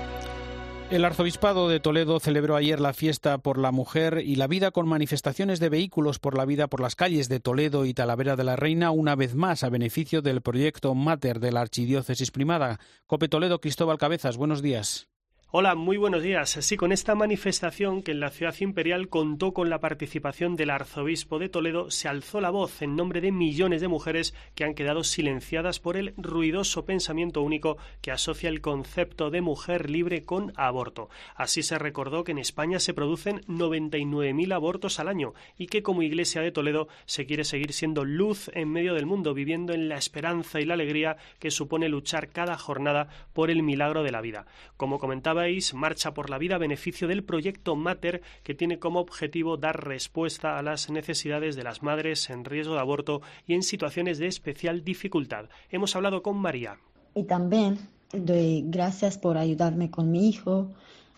El 0.91 1.05
arzobispado 1.05 1.69
de 1.69 1.79
Toledo 1.79 2.19
celebró 2.19 2.55
ayer 2.55 2.79
la 2.79 2.93
fiesta 2.93 3.37
por 3.37 3.59
la 3.59 3.71
mujer 3.71 4.23
y 4.25 4.37
la 4.37 4.47
vida 4.47 4.71
con 4.71 4.87
manifestaciones 4.87 5.59
de 5.59 5.69
vehículos 5.69 6.17
por 6.17 6.35
la 6.35 6.45
vida 6.45 6.67
por 6.67 6.81
las 6.81 6.95
calles 6.95 7.29
de 7.29 7.39
Toledo 7.39 7.85
y 7.85 7.93
Talavera 7.93 8.35
de 8.35 8.43
la 8.43 8.55
Reina, 8.55 8.89
una 8.89 9.15
vez 9.15 9.35
más 9.35 9.63
a 9.63 9.69
beneficio 9.69 10.23
del 10.23 10.41
proyecto 10.41 10.95
Mater 10.95 11.39
de 11.39 11.51
la 11.51 11.61
Archidiócesis 11.61 12.31
Primada. 12.31 12.79
Cope 13.05 13.29
Toledo, 13.29 13.61
Cristóbal 13.61 13.99
Cabezas, 13.99 14.35
buenos 14.35 14.63
días. 14.63 15.08
Hola, 15.51 15.73
muy 15.73 15.97
buenos 15.97 16.21
días. 16.21 16.51
Sí, 16.51 16.77
con 16.77 16.91
esta 16.91 17.15
manifestación 17.15 18.03
que 18.03 18.11
en 18.11 18.19
la 18.19 18.29
ciudad 18.29 18.53
imperial 18.59 19.09
contó 19.09 19.51
con 19.51 19.67
la 19.67 19.79
participación 19.79 20.55
del 20.55 20.69
arzobispo 20.69 21.39
de 21.39 21.49
Toledo, 21.49 21.89
se 21.89 22.07
alzó 22.07 22.39
la 22.39 22.51
voz 22.51 22.83
en 22.83 22.95
nombre 22.95 23.19
de 23.19 23.31
millones 23.31 23.81
de 23.81 23.87
mujeres 23.87 24.35
que 24.53 24.63
han 24.63 24.75
quedado 24.75 25.03
silenciadas 25.03 25.79
por 25.79 25.97
el 25.97 26.13
ruidoso 26.17 26.85
pensamiento 26.85 27.41
único 27.41 27.77
que 27.99 28.11
asocia 28.11 28.47
el 28.47 28.61
concepto 28.61 29.31
de 29.31 29.41
mujer 29.41 29.89
libre 29.89 30.21
con 30.21 30.53
aborto. 30.55 31.09
Así 31.33 31.63
se 31.63 31.79
recordó 31.79 32.23
que 32.23 32.31
en 32.31 32.37
España 32.37 32.77
se 32.79 32.93
producen 32.93 33.41
99.000 33.47 34.53
abortos 34.53 34.99
al 34.99 35.07
año 35.07 35.33
y 35.57 35.65
que 35.65 35.81
como 35.81 36.03
Iglesia 36.03 36.43
de 36.43 36.51
Toledo 36.51 36.89
se 37.07 37.25
quiere 37.25 37.43
seguir 37.43 37.73
siendo 37.73 38.05
luz 38.05 38.51
en 38.53 38.71
medio 38.71 38.93
del 38.93 39.07
mundo, 39.07 39.33
viviendo 39.33 39.73
en 39.73 39.89
la 39.89 39.97
esperanza 39.97 40.61
y 40.61 40.65
la 40.65 40.75
alegría 40.75 41.17
que 41.39 41.49
supone 41.49 41.89
luchar 41.89 42.29
cada 42.29 42.55
jornada 42.55 43.07
por 43.33 43.49
el 43.49 43.63
milagro 43.63 44.03
de 44.03 44.11
la 44.11 44.21
vida. 44.21 44.45
Como 44.77 44.99
comentaba 44.99 45.38
marcha 45.73 46.13
por 46.13 46.29
la 46.29 46.37
vida 46.37 46.55
a 46.55 46.59
beneficio 46.59 47.07
del 47.07 47.23
proyecto 47.23 47.75
Mater, 47.75 48.21
que 48.43 48.53
tiene 48.53 48.79
como 48.79 48.99
objetivo 48.99 49.57
dar 49.57 49.85
respuesta 49.85 50.57
a 50.57 50.63
las 50.63 50.89
necesidades 50.89 51.55
de 51.55 51.63
las 51.63 51.83
madres 51.83 52.29
en 52.29 52.45
riesgo 52.45 52.73
de 52.73 52.81
aborto 52.81 53.21
y 53.47 53.53
en 53.53 53.63
situaciones 53.63 54.17
de 54.17 54.27
especial 54.27 54.83
dificultad. 54.83 55.45
Hemos 55.69 55.95
hablado 55.95 56.21
con 56.21 56.37
María. 56.37 56.77
Y 57.15 57.23
también 57.23 57.79
doy 58.13 58.63
gracias 58.65 59.17
por 59.17 59.37
ayudarme 59.37 59.89
con 59.89 60.11
mi 60.11 60.29
hijo, 60.29 60.71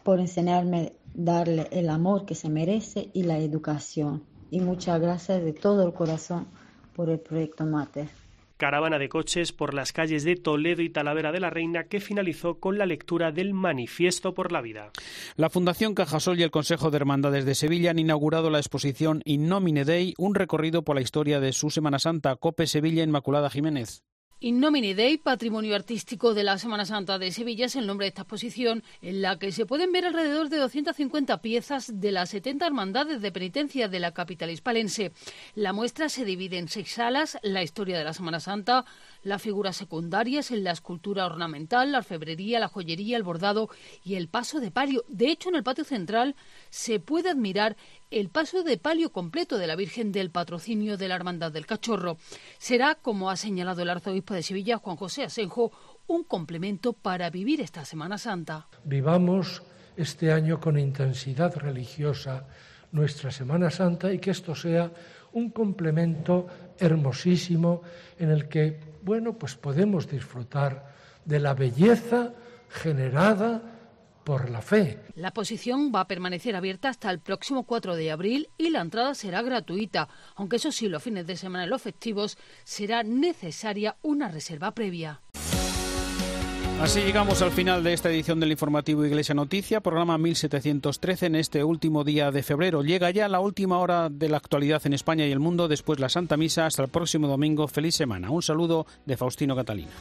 por 0.04 0.20
enseñarme 0.20 0.94
darle 1.14 1.68
el 1.72 1.90
amor 1.90 2.26
que 2.26 2.36
se 2.36 2.50
merece 2.50 3.10
y 3.14 3.24
la 3.24 3.40
educación. 3.40 4.24
Y 4.50 4.60
muchas 4.60 5.00
gracias 5.00 5.44
de 5.44 5.54
todo 5.54 5.86
el 5.86 5.94
corazón 5.94 6.48
por 6.96 7.10
el 7.10 7.20
proyecto 7.20 7.66
Mater 7.66 8.21
caravana 8.62 9.00
de 9.00 9.10
coches 9.10 9.54
por 9.54 9.74
las 9.74 9.92
calles 9.92 10.24
de 10.24 10.36
Toledo 10.36 10.84
y 10.84 10.90
Talavera 10.92 11.32
de 11.32 11.40
la 11.40 11.50
Reina 11.50 11.86
que 11.86 12.00
finalizó 12.00 12.60
con 12.60 12.78
la 12.78 12.86
lectura 12.86 13.32
del 13.32 13.56
Manifiesto 13.56 14.36
por 14.36 14.52
la 14.52 14.62
Vida. 14.62 14.92
La 15.36 15.50
Fundación 15.50 15.96
Cajasol 15.96 16.40
y 16.40 16.44
el 16.44 16.52
Consejo 16.52 16.92
de 16.92 16.98
Hermandades 16.98 17.46
de 17.46 17.56
Sevilla 17.56 17.90
han 17.90 17.98
inaugurado 17.98 18.52
la 18.52 18.60
exposición 18.60 19.24
In 19.26 19.48
Nomine 19.48 19.84
Dei, 19.84 20.14
un 20.20 20.36
recorrido 20.36 20.84
por 20.84 20.96
la 20.96 21.02
historia 21.02 21.40
de 21.40 21.54
su 21.54 21.72
Semana 21.72 21.98
Santa, 21.98 22.36
Cope 22.36 22.68
Sevilla 22.68 23.02
Inmaculada 23.02 23.50
Jiménez. 23.50 24.04
In 24.44 24.60
Nomine 24.60 24.96
Dei, 24.96 25.20
Patrimonio 25.20 25.76
Artístico 25.76 26.34
de 26.34 26.44
la 26.44 26.58
Semana 26.58 26.88
Santa 26.88 27.20
de 27.20 27.32
Sevilla, 27.32 27.68
es 27.68 27.76
el 27.76 27.86
nombre 27.86 28.06
de 28.06 28.08
esta 28.08 28.24
exposición, 28.24 28.84
en 29.04 29.22
la 29.22 29.38
que 29.38 29.52
se 29.52 29.68
pueden 29.68 29.92
ver 29.92 30.04
alrededor 30.04 30.50
de 30.50 30.58
250 30.58 31.44
piezas 31.44 32.02
de 32.02 32.12
las 32.12 32.32
70 32.32 32.66
hermandades 32.66 33.22
de 33.22 33.32
penitencia 33.32 33.88
de 33.88 34.00
la 34.00 34.16
capital 34.16 34.50
hispalense. 34.50 35.12
La 35.54 35.74
muestra 35.74 36.10
se 36.10 36.26
divide 36.26 36.58
en 36.58 36.70
seis 36.70 36.92
salas, 36.92 37.38
la 37.44 37.62
historia 37.62 38.00
de 38.00 38.04
la 38.04 38.14
Semana 38.14 38.40
Santa, 38.40 38.84
las 39.24 39.42
figuras 39.42 39.76
secundarias 39.76 40.52
en 40.52 40.64
la 40.64 40.72
escultura 40.72 41.26
ornamental, 41.26 41.92
la 41.92 42.00
orfebrería, 42.00 42.60
la 42.60 42.68
joyería, 42.68 43.18
el 43.18 43.24
bordado 43.24 43.70
y 44.04 44.16
el 44.16 44.28
paso 44.28 44.60
de 44.60 44.72
palio. 44.72 45.04
De 45.08 45.32
hecho, 45.32 45.50
en 45.50 45.56
el 45.56 45.64
patio 45.64 45.84
central 45.84 46.36
se 46.70 47.00
puede 47.00 47.30
admirar 47.30 47.76
el 48.10 48.30
paso 48.30 48.64
de 48.64 48.78
palio 48.78 49.12
completo 49.12 49.58
de 49.58 49.68
la 49.68 49.76
Virgen 49.76 50.12
del 50.12 50.32
Patrocinio 50.32 50.98
de 50.98 51.08
la 51.08 51.16
Hermandad 51.16 51.52
del 51.52 51.66
Cachorro. 51.66 52.18
Será, 52.58 52.96
como 52.96 53.30
ha 53.30 53.36
señalado 53.36 53.82
el 53.82 53.90
arzobispo 53.90 54.34
de 54.34 54.44
Sevilla, 54.44 54.78
Juan 54.78 54.98
José 54.98 55.24
Asenjo, 55.24 55.72
un 56.08 56.24
complemento 56.24 56.94
para 56.94 57.30
vivir 57.30 57.62
esta 57.62 57.86
Semana 57.86 58.18
Santa. 58.18 58.68
Vivamos 58.84 59.64
este 59.96 60.32
año 60.32 60.60
con 60.60 60.78
intensidad 60.78 61.56
religiosa 61.56 62.48
nuestra 62.92 63.32
Semana 63.32 63.70
Santa 63.70 64.12
y 64.12 64.20
que 64.20 64.32
esto 64.32 64.56
sea 64.56 64.92
un 65.34 65.52
complemento 65.52 66.48
hermosísimo 66.78 67.82
en 68.20 68.32
el 68.32 68.48
que, 68.48 68.80
bueno, 69.04 69.34
pues 69.34 69.56
podemos 69.56 70.10
disfrutar 70.10 70.94
de 71.26 71.40
la 71.40 71.54
belleza 71.54 72.34
generada 72.70 73.62
por 74.24 74.50
la 74.50 74.62
fe. 74.62 75.00
La 75.16 75.32
posición 75.32 75.92
va 75.94 76.02
a 76.02 76.08
permanecer 76.08 76.56
abierta 76.56 76.90
hasta 76.90 77.10
el 77.10 77.20
próximo 77.20 77.64
4 77.64 77.96
de 77.96 78.12
abril 78.12 78.50
y 78.58 78.70
la 78.70 78.82
entrada 78.82 79.16
será 79.16 79.42
gratuita, 79.42 80.08
aunque 80.36 80.58
eso 80.58 80.72
sí, 80.72 80.88
los 80.88 81.04
fines 81.04 81.26
de 81.28 81.38
semana 81.38 81.66
y 81.66 81.70
los 81.70 81.82
festivos 81.82 82.38
será 82.64 83.04
necesaria 83.04 83.98
una 84.02 84.30
reserva 84.30 84.72
previa. 84.72 85.22
Así 86.82 87.02
llegamos 87.02 87.44
al 87.44 87.52
final 87.52 87.84
de 87.84 87.94
esta 87.94 88.10
edición 88.10 88.40
del 88.40 88.52
informativo 88.52 89.06
Iglesia 89.06 89.36
Noticia, 89.36 89.82
programa 89.82 90.18
1713 90.18 91.28
en 91.28 91.36
este 91.36 91.64
último 91.64 92.04
día 92.04 92.32
de 92.32 92.42
febrero. 92.42 92.82
Llega 92.82 93.12
ya 93.12 93.30
la 93.30 93.40
última 93.40 93.78
hora 93.78 94.10
de 94.10 94.30
la 94.30 94.38
actualidad 94.38 94.82
en 94.86 94.94
España 94.94 95.28
y 95.28 95.32
el 95.32 95.40
mundo, 95.40 95.68
después 95.68 96.00
la 96.00 96.10
Santa 96.10 96.38
Misa. 96.38 96.66
Hasta 96.66 96.82
el 96.82 96.90
próximo 96.90 97.28
domingo. 97.28 97.68
Feliz 97.68 97.94
semana. 97.94 98.32
Un 98.32 98.42
saludo 98.42 98.88
de 99.06 99.16
Faustino 99.16 99.56
Catalina. 99.56 99.92